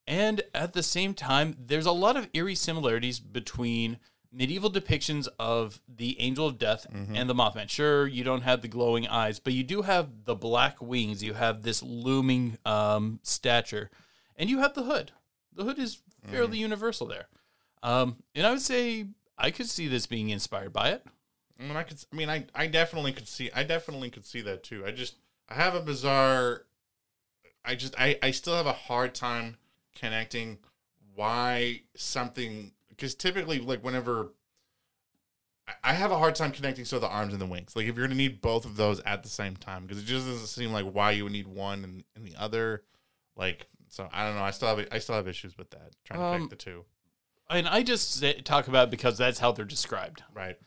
[0.08, 4.00] And at the same time, there's a lot of eerie similarities between
[4.32, 7.70] medieval depictions of the angel of death and the Mothman.
[7.70, 11.24] Sure, you don't have the glowing eyes, but you do have the black wings.
[11.24, 13.92] You have this looming um, stature,
[14.38, 15.12] and you have the hood.
[15.56, 17.28] The hood is fairly universal there.
[17.84, 21.06] Um, and I would say I could see this being inspired by it.
[21.60, 22.04] I mean, I could.
[22.12, 23.52] I mean, I I definitely could see.
[23.54, 24.86] I definitely could see that too.
[24.86, 25.16] I just
[25.50, 26.64] I have a bizarre.
[27.66, 29.58] I just I I still have a hard time
[29.96, 30.58] connecting
[31.16, 34.32] why something because typically like whenever
[35.68, 37.76] I- I have a hard time connecting so the arms and the wings.
[37.76, 40.26] Like if you're gonna need both of those at the same time because it just
[40.26, 42.84] doesn't seem like why you would need one and, and the other.
[43.36, 44.42] Like so I don't know.
[44.42, 46.86] I still have I still have issues with that trying to Um, connect the two.
[47.50, 50.24] And I just say, talk about it because that's how they're described.
[50.34, 50.58] Right.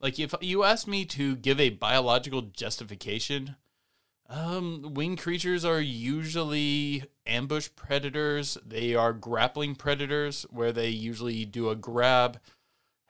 [0.00, 3.56] Like if you ask me to give a biological justification,
[4.28, 8.56] um, winged creatures are usually ambush predators.
[8.64, 12.38] They are grappling predators where they usually do a grab.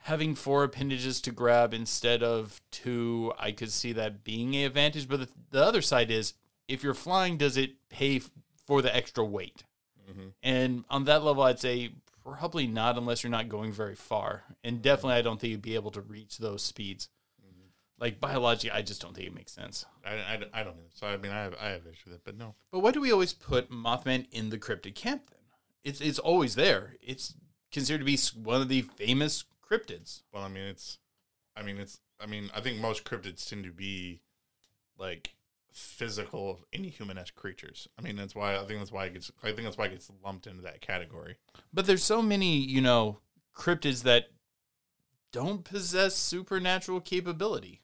[0.05, 5.09] Having four appendages to grab instead of two, I could see that being a advantage.
[5.09, 6.33] But the, the other side is
[6.67, 8.31] if you're flying, does it pay f-
[8.67, 9.65] for the extra weight?
[10.09, 10.33] Mhm.
[10.43, 11.93] And on that level, I'd say
[12.23, 14.45] probably not unless you're not going very far.
[14.65, 17.09] And definitely, I don't think you'd be able to reach those speeds.
[17.99, 19.87] Like biologically, I just don't think it makes sense.
[20.05, 20.91] I, I, I don't know.
[20.93, 22.55] So I mean, I have I have issues with it, but no.
[22.71, 25.41] But why do we always put Mothman in the cryptid camp then?
[25.83, 26.97] It's it's always there.
[27.01, 27.35] It's
[27.73, 30.25] considered to be one of the famous cryptids.
[30.31, 30.99] Well, I mean, it's,
[31.57, 34.21] I mean, it's, I mean, I think most cryptids tend to be
[34.99, 35.35] like
[35.77, 37.87] physical, inhuman-esque creatures.
[37.99, 39.31] I mean, that's why I think that's why it gets.
[39.43, 41.37] I think that's why it gets lumped into that category.
[41.73, 43.19] But there's so many, you know,
[43.55, 44.29] cryptids that
[45.33, 47.83] don't possess supernatural capability.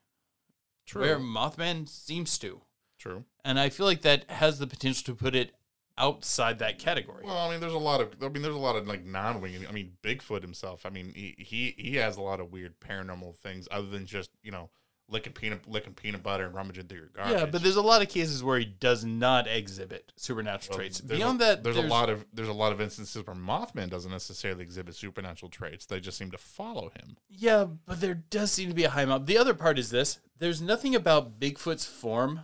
[0.86, 1.03] True.
[1.03, 2.62] Where Mothman seems to.
[2.99, 3.24] True.
[3.45, 5.53] And I feel like that has the potential to put it
[5.99, 7.24] outside that category.
[7.24, 8.14] Well, I mean, there's a lot of.
[8.22, 9.66] I mean, there's a lot of like non-winged.
[9.68, 10.86] I mean, Bigfoot himself.
[10.86, 14.30] I mean, he he he has a lot of weird paranormal things other than just
[14.43, 14.70] you know
[15.12, 17.38] licking peanut licking peanut butter and rummaging through your garbage.
[17.38, 21.00] yeah, but there's a lot of cases where he does not exhibit supernatural Well, traits.
[21.00, 24.10] Beyond a, that, there's, a lot of there's a lot of instances where Mothman doesn't
[24.10, 25.86] necessarily exhibit supernatural traits.
[25.86, 27.16] They just seem to follow him.
[27.28, 29.26] Yeah, but there does seem to be a high amount.
[29.26, 32.40] The other part is this: there's nothing about Bigfoot's form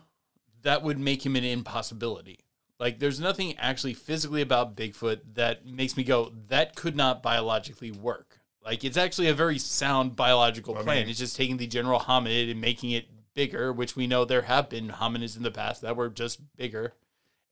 [0.63, 2.41] that would make him an impossibility.
[2.81, 7.91] Like, there's nothing actually physically about Bigfoot that makes me go, that could not biologically
[7.91, 8.28] work.
[8.65, 10.97] Like, it's actually a very sound biological I plan.
[11.03, 14.43] mean- it's just taking the general hominid and making it bigger, which we know there
[14.43, 16.93] have been hominids in the past that were just bigger,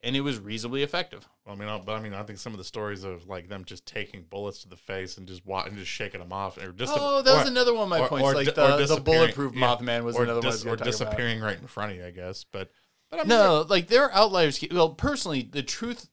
[0.03, 1.27] and it was reasonably effective.
[1.45, 3.49] Well, I mean, I- but I mean, I think some of the stories of like
[3.49, 6.73] them just taking bullets to the face and just and just shaking them off, or
[6.73, 8.25] just Oh, that was or- another one of my or- points.
[8.29, 10.43] or like the, the bulletproof yeah, Mothman was another one.
[10.43, 11.07] dis- were or talking about.
[11.11, 12.45] disappearing right in front of you, I guess.
[12.45, 12.71] But
[13.11, 14.63] but I mean, No, like there are outliers.
[14.73, 16.09] Well, personally, the truth,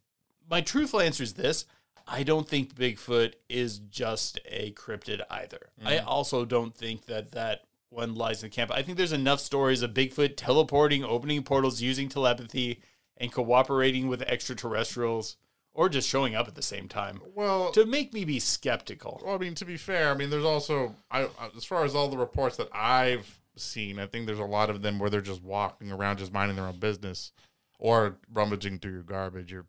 [0.48, 1.66] my truthful answer is this:
[2.08, 5.70] I don't think Bigfoot is just a cryptid either.
[5.84, 6.06] I mm.
[6.06, 8.72] also don't think that that one lies in the camp.
[8.72, 12.82] I think there's enough stories of Bigfoot teleporting, opening portals, using telepathy,
[13.18, 15.38] and cooperating with extraterrestrials,
[15.74, 19.22] or just showing up at the same time well, to make me be skeptical.
[19.24, 22.10] Well, I mean, to be fair, I mean, there's also, I as far as all
[22.10, 25.44] the reports that I've seen, I think there's a lot of them where they're just
[25.44, 27.32] walking around, just minding their own business,
[27.80, 29.66] or rummaging through your garbage or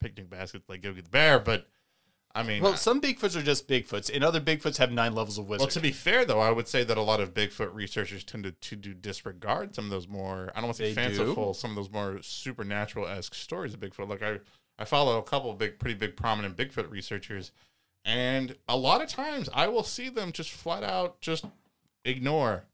[0.00, 1.38] picnic baskets like Yogi the Bear.
[1.38, 1.66] But
[2.36, 5.38] I mean, Well, I- some Bigfoots are just Bigfoots, and other Bigfoots have nine levels
[5.38, 5.66] of wisdom.
[5.66, 8.42] well, to be fair though, I would say that a lot of Bigfoot researchers tend
[8.44, 11.16] to, to do disregard some of those more, I don't want to say They do?
[11.16, 14.08] fanciful, some of those more supernatural esque stories of Bigfoot.
[14.08, 14.40] Like I,
[14.78, 17.52] I follow a couple of big, pretty big, prominent Bigfoot researchers,
[18.04, 21.44] and a lot of times I will see them just flat out just
[22.04, 22.64] ignore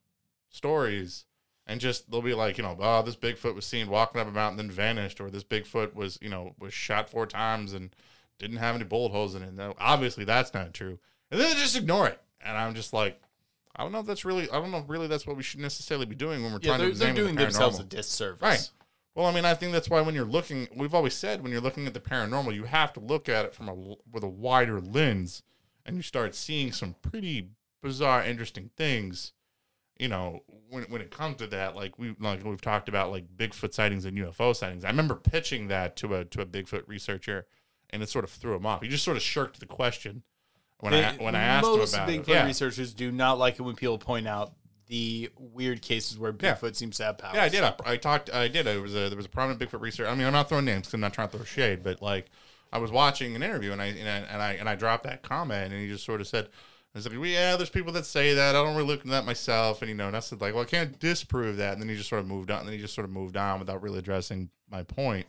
[0.48, 1.24] stories.
[1.66, 4.32] And just they'll be like, you know, oh, this Bigfoot was seen walking up a
[4.32, 7.94] mountain then vanished, or this Bigfoot was, you know, was shot four times and
[8.41, 9.55] didn't have any bullet holes in it.
[9.55, 10.99] No, obviously that's not true.
[11.30, 12.20] And then they just ignore it.
[12.45, 13.20] And I'm just like,
[13.76, 15.61] I don't know if that's really, I don't know if really that's what we should
[15.61, 18.43] necessarily be doing when we're yeah, trying to they're, they're doing the themselves a disservice.
[18.43, 18.70] Right.
[19.14, 21.61] Well, I mean, I think that's why when you're looking, we've always said when you're
[21.61, 24.80] looking at the paranormal, you have to look at it from a with a wider
[24.80, 25.43] lens,
[25.84, 27.51] and you start seeing some pretty
[27.82, 29.32] bizarre, interesting things.
[29.99, 33.36] You know, when when it comes to that, like we like we've talked about, like
[33.36, 34.84] Bigfoot sightings and UFO sightings.
[34.84, 37.47] I remember pitching that to a to a Bigfoot researcher,
[37.93, 38.82] and it sort of threw him off.
[38.82, 40.22] He just sort of shirked the question
[40.80, 42.28] when I when I asked him most about Bigfoot it.
[42.28, 42.47] Yeah.
[42.47, 44.53] researchers do not like it when people point out
[44.86, 46.55] the weird cases where Yeah.
[46.55, 47.34] Bigfoot seems to have powers.
[47.36, 47.62] Yeah, I did.
[47.62, 48.32] I, I talked.
[48.32, 48.66] I did.
[48.66, 50.09] There was a there was a prominent Bigfoot researcher.
[50.11, 52.26] I mean, I'm not throwing names because I'm not trying to throw shade, but like,
[52.72, 55.22] I was watching an interview and I and I and I, and I dropped that
[55.22, 58.05] comment and he just sort of said, "I was like, well, yeah, there's people that
[58.07, 58.57] say that.
[58.57, 60.62] I don't really look into that myself." And you know, and I said like, "Well,
[60.62, 62.61] I can't disprove that." And then he just sort of moved on.
[62.61, 65.26] And then he just sort of moved on without really addressing my point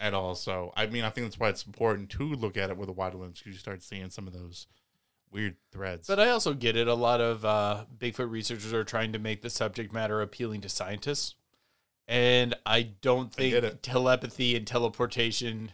[0.00, 0.34] at all.
[0.34, 2.92] So I mean, I think that's why it's important to look at it with a
[2.92, 4.66] wider lens because you start seeing some of those
[5.30, 6.06] weird threads.
[6.06, 6.88] But I also get it.
[6.88, 10.68] A lot of uh, Bigfoot researchers are trying to make the subject matter appealing to
[10.68, 11.34] scientists.
[12.06, 15.72] And I don't think telepathy and teleportation,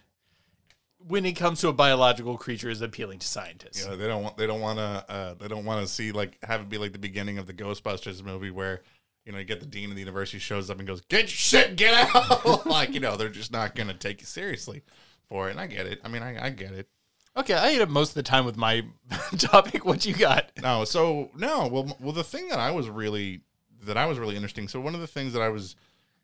[0.98, 3.86] when it comes to a biological creature, is appealing to scientists.
[3.86, 6.38] Know, they don't want they don't want to uh, they don't want to see like
[6.42, 8.82] have it be like the beginning of the Ghostbusters movie where
[9.24, 11.28] you know you get the dean of the university shows up and goes get your
[11.28, 14.82] shit get out like you know they're just not gonna take you seriously
[15.28, 16.88] for it and I get it I mean I, I get it
[17.36, 18.84] Okay, I ate up most of the time with my
[19.38, 19.84] topic.
[19.84, 20.52] What you got?
[20.62, 23.40] no so no well well the thing that I was really
[23.82, 25.74] that I was really interesting so one of the things that I was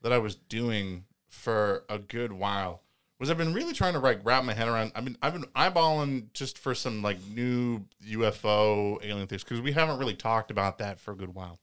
[0.02, 2.82] that I was doing for a good while
[3.18, 4.92] was I've been really trying to like wrap my head around.
[4.94, 9.72] I've been I've been eyeballing just for some like new UFO alien things because we
[9.72, 11.58] haven't really talked about that for a good while.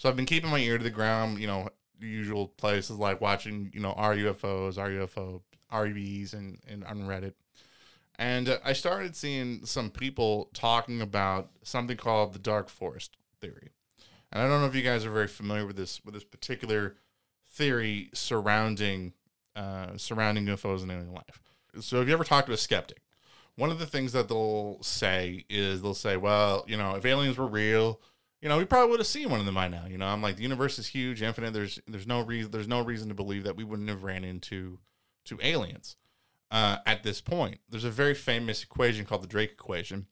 [0.00, 1.40] So I've been keeping my ear to the ground.
[1.40, 1.68] You know,
[2.00, 7.34] usual places like watching you know our UFOs, our UFO REVs, and and on Reddit.
[8.18, 13.72] And uh, I started seeing some people talking about something called the dark forest theory.
[14.32, 16.96] And I don't know if you guys are very familiar with this with this particular
[17.50, 19.12] theory surrounding
[19.54, 21.42] uh, surrounding UFOs and alien life.
[21.78, 23.02] So, if you ever talk to a skeptic,
[23.56, 27.36] one of the things that they'll say is they'll say, "Well, you know, if aliens
[27.36, 28.00] were real,
[28.40, 30.22] you know, we probably would have seen one of them by now." You know, I'm
[30.22, 31.52] like, the universe is huge, infinite.
[31.52, 34.78] There's there's no reason there's no reason to believe that we wouldn't have ran into
[35.26, 35.96] to aliens
[36.50, 37.60] uh, at this point.
[37.68, 40.06] There's a very famous equation called the Drake equation,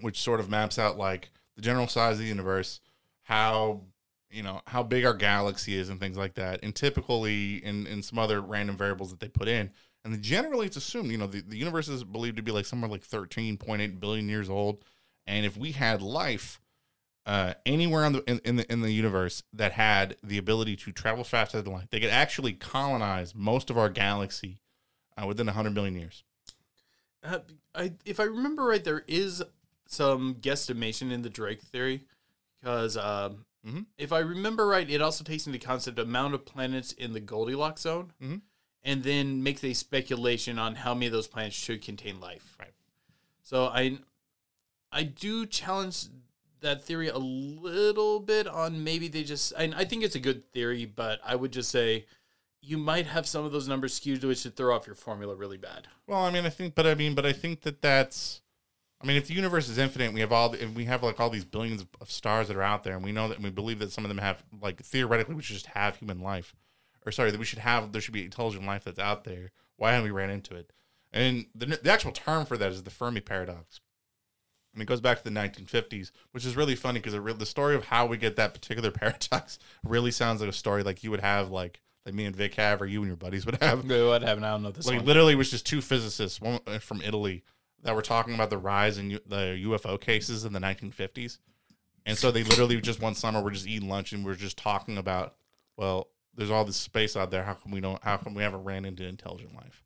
[0.00, 2.80] which sort of maps out like the general size of the universe,
[3.24, 3.82] how
[4.30, 6.60] you know how big our galaxy is, and things like that.
[6.62, 9.70] And typically, in in some other random variables that they put in,
[10.04, 12.90] and generally it's assumed, you know, the, the universe is believed to be like somewhere
[12.90, 14.84] like 13.8 billion years old,
[15.26, 16.58] and if we had life.
[17.24, 20.90] Uh, anywhere on the in, in the in the universe that had the ability to
[20.90, 24.58] travel faster than light, they could actually colonize most of our galaxy
[25.16, 26.24] uh, within 100 million years.
[27.22, 27.38] Uh,
[27.74, 29.40] I, if I remember right, there is
[29.86, 32.02] some guesstimation in the Drake theory
[32.60, 33.86] because um, Mhm.
[33.96, 37.20] if I remember right, it also takes into concept the amount of planets in the
[37.20, 38.40] Goldilocks zone, Mhm.
[38.82, 42.56] and then makes a speculation on how many of those planets should contain life.
[42.58, 42.74] Right.
[43.44, 44.00] So I,
[44.90, 46.06] I do challenge
[46.62, 49.52] that theory a little bit on maybe they just.
[49.56, 52.06] I, I think it's a good theory, but I would just say
[52.60, 55.58] you might have some of those numbers skewed which should throw off your formula really
[55.58, 55.88] bad.
[56.06, 58.40] Well, I mean, I think, but I mean, but I think that that's.
[59.02, 61.18] I mean, if the universe is infinite, we have all, the, and we have like
[61.18, 63.44] all these billions of, of stars that are out there, and we know that, and
[63.44, 66.54] we believe that some of them have, like, theoretically, we should just have human life,
[67.04, 69.50] or sorry, that we should have, there should be intelligent life that's out there.
[69.76, 70.72] Why haven't we ran into it?
[71.12, 73.80] And the, the actual term for that is the Fermi paradox,
[74.72, 77.74] and it goes back to the 1950s, which is really funny because re- the story
[77.74, 81.20] of how we get that particular paradox really sounds like a story like you would
[81.20, 83.84] have, like, like me and Vic have, or you and your buddies would have.
[83.88, 84.44] What happened?
[84.46, 85.06] I don't know this Like one.
[85.06, 87.42] literally, it was just two physicists, one uh, from Italy,
[87.84, 91.38] that were talking about the rise in U- the UFO cases in the 1950s.
[92.04, 94.56] And so they literally just one summer were just eating lunch and we are just
[94.58, 95.36] talking about,
[95.76, 97.44] well, there's all this space out there.
[97.44, 98.02] How come we don't?
[98.02, 99.84] How come we haven't ran into intelligent life?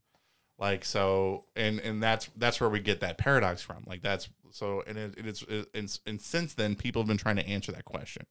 [0.58, 3.84] Like so, and and that's that's where we get that paradox from.
[3.86, 7.36] Like that's so, and it, it's it, and, and since then, people have been trying
[7.36, 8.24] to answer that question.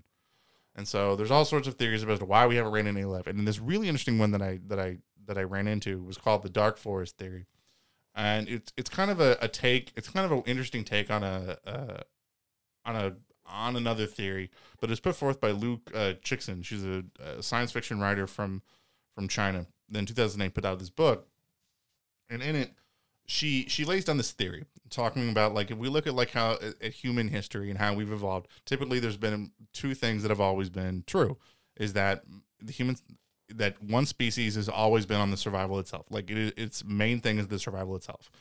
[0.76, 3.28] And so there's all sorts of theories to why we haven't ran into any life.
[3.28, 4.97] And this really interesting one that I that I
[5.28, 7.45] that I ran into was called the dark forest theory,
[8.13, 9.93] and it's it's kind of a, a take.
[9.95, 12.01] It's kind of an interesting take on a uh,
[12.86, 13.15] on a
[13.45, 14.49] on another theory,
[14.82, 16.65] but it's put forth by Liu uh, Cixin.
[16.65, 18.61] She's a, a science fiction writer from
[19.13, 19.67] from China.
[19.88, 21.28] Then in 2008 put out this book,
[22.30, 22.71] and in it
[23.26, 26.57] she she lays down this theory talking about like if we look at like how
[26.82, 30.69] at, human history and how we've evolved typically there's been two things that have always
[30.69, 31.38] been true
[31.78, 32.23] is that
[32.61, 33.01] the humans
[33.49, 36.07] that one species has always been on the survival itself.
[36.09, 38.32] Like it, its main thing is the survival itself.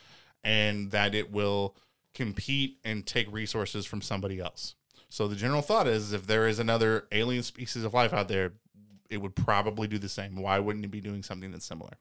[0.42, 1.76] And that it will
[2.14, 4.74] compete and take resources from somebody else.
[5.08, 8.52] So the general thought is if there is another alien species of life out there
[9.10, 10.36] it would probably do the same.
[10.36, 11.92] Why wouldn't it be doing something that's similar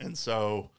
[0.00, 0.70] and so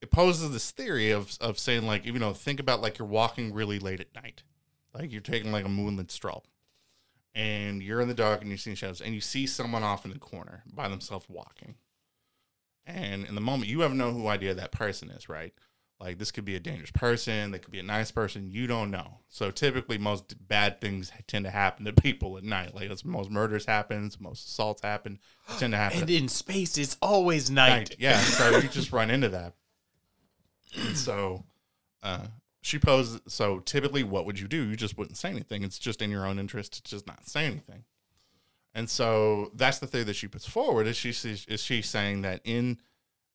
[0.00, 3.52] it poses this theory of of saying like you know think about like you're walking
[3.52, 4.42] really late at night.
[4.94, 6.44] Like you're taking like a moonlit stroll.
[7.34, 10.10] And you're in the dark and you're seeing shadows and you see someone off in
[10.10, 11.74] the corner by themselves walking.
[12.86, 15.52] And in the moment you have no idea who that person is right
[15.98, 18.90] like this could be a dangerous person they could be a nice person you don't
[18.90, 23.30] know so typically most bad things tend to happen to people at night like most
[23.30, 25.18] murders happens most assaults happen
[25.58, 27.90] tend to happen and in space, it's always night.
[27.90, 27.96] night.
[27.98, 29.54] Yeah, so you just run into that.
[30.76, 31.44] And so
[32.02, 32.26] uh,
[32.62, 33.20] she posed.
[33.28, 34.64] So typically, what would you do?
[34.64, 35.62] You just wouldn't say anything.
[35.62, 37.84] It's just in your own interest to just not say anything.
[38.74, 40.86] And so that's the theory that she puts forward.
[40.86, 42.78] Is she is she saying that in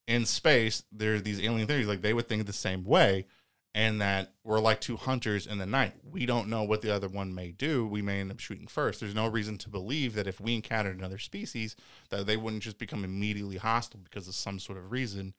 [0.08, 3.26] in space there are these alien theories like they would think the same way,
[3.74, 5.94] and that we're like two hunters in the night.
[6.04, 7.88] We don't know what the other one may do.
[7.88, 9.00] We may end up shooting first.
[9.00, 11.76] There's no reason to believe that if we encountered another species,
[12.10, 15.34] that they wouldn't just become immediately hostile because of some sort of reason.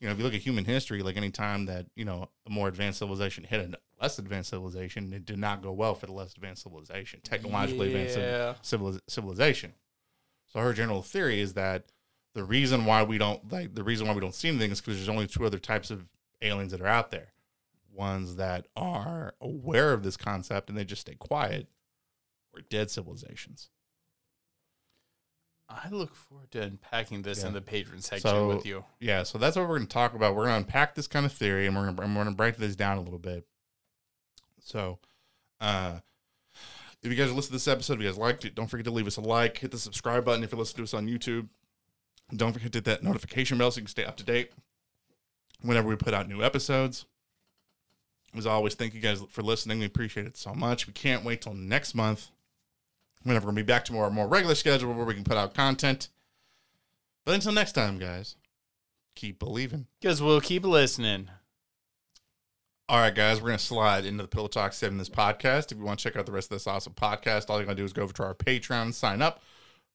[0.00, 2.50] You know, if you look at human history, like any time that you know a
[2.50, 6.12] more advanced civilization hit a less advanced civilization, it did not go well for the
[6.12, 8.54] less advanced civilization, technologically advanced Yeah.
[8.62, 9.74] civil- civilization.
[10.46, 11.86] So her general theory is that
[12.34, 14.96] the reason why we don't like the reason why we don't see anything is because
[14.96, 16.04] there's only two other types of
[16.42, 17.28] aliens that are out there
[17.92, 21.68] ones that are aware of this concept and they just stay quiet,
[22.52, 23.70] or dead civilizations.
[25.68, 27.48] I look forward to unpacking this Yeah.
[27.48, 28.84] in the patron section So- with you.
[29.00, 30.34] Yeah, so that's what we're going to talk about.
[30.34, 32.32] We're going to unpack this kind of theory, and we're going to, we're going to
[32.32, 33.46] break this down a little bit.
[34.60, 34.98] So,
[35.60, 36.00] uh,
[37.02, 38.90] if you guys listened to this episode, if you guys liked it, don't forget to
[38.90, 41.48] leave us a like, hit the subscribe button if you listen to us on YouTube.
[42.34, 44.52] Don't forget to hit that notification bell so you can stay up to date
[45.60, 47.06] whenever we put out new episodes.
[48.36, 49.78] As always, thank you guys for listening.
[49.78, 50.86] We appreciate it so much.
[50.86, 52.30] We can't wait till next month
[53.22, 55.36] whenever we're going to be back to more more regular schedule where we can put
[55.36, 56.08] out content.
[57.24, 58.36] But until next time, guys,
[59.14, 59.86] keep believing.
[60.00, 61.30] Because we'll keep listening.
[62.86, 65.72] All right, guys, we're going to slide into the Pillow Talk 7 this podcast.
[65.72, 67.72] If you want to check out the rest of this awesome podcast, all you got
[67.72, 69.42] to do is go over to our Patreon, sign up.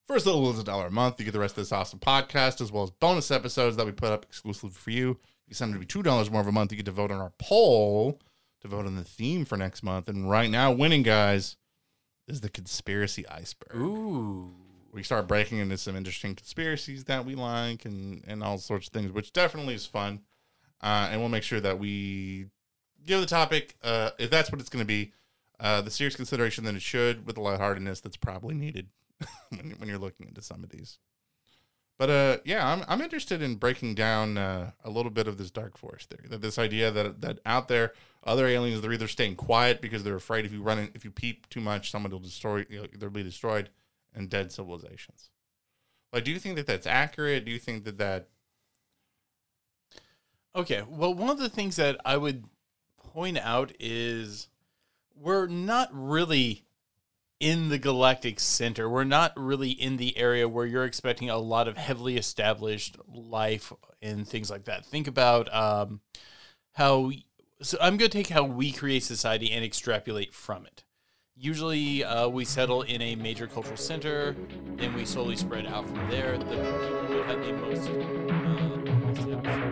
[0.09, 1.99] For as little as a dollar a month, you get the rest of this awesome
[1.99, 5.19] podcast, as well as bonus episodes that we put up exclusively for you.
[5.47, 7.21] You send it to be $2 more of a month, you get to vote on
[7.21, 8.19] our poll,
[8.61, 10.07] to vote on the theme for next month.
[10.07, 11.57] And right now, winning, guys,
[12.27, 13.75] is the conspiracy iceberg.
[13.75, 14.51] Ooh.
[14.91, 18.93] We start breaking into some interesting conspiracies that we like and, and all sorts of
[18.93, 20.21] things, which definitely is fun.
[20.81, 22.47] Uh, and we'll make sure that we
[23.05, 25.11] give the topic, uh, if that's what it's going to be,
[25.59, 28.87] uh, the serious consideration that it should with the lightheartedness that's probably needed
[29.49, 30.97] when, when you're looking into some of these.
[31.97, 35.51] But uh, yeah, I'm I'm interested in breaking down uh, a little bit of this
[35.51, 36.29] dark forest theory.
[36.29, 37.93] That this idea that that out there,
[38.23, 41.11] other aliens they're either staying quiet because they're afraid if you run in, if you
[41.11, 42.65] peep too much, someone will destroy.
[42.69, 43.69] You know, they'll be destroyed,
[44.13, 45.29] and dead civilizations.
[46.13, 47.43] Like, do you think that that's accurate?
[47.43, 48.29] Do you think that that
[50.55, 50.83] Okay.
[50.87, 52.45] Well, one of the things that I would
[52.97, 54.47] point out is
[55.15, 56.65] we're not really
[57.39, 58.89] in the galactic center.
[58.89, 63.71] We're not really in the area where you're expecting a lot of heavily established life
[64.01, 64.85] and things like that.
[64.85, 66.01] Think about um,
[66.73, 67.11] how.
[67.61, 70.83] So I'm going to take how we create society and extrapolate from it.
[71.35, 74.35] Usually, uh, we settle in a major cultural center,
[74.75, 76.37] then we slowly spread out from there.
[76.37, 77.89] The people who have the most
[79.45, 79.68] uh,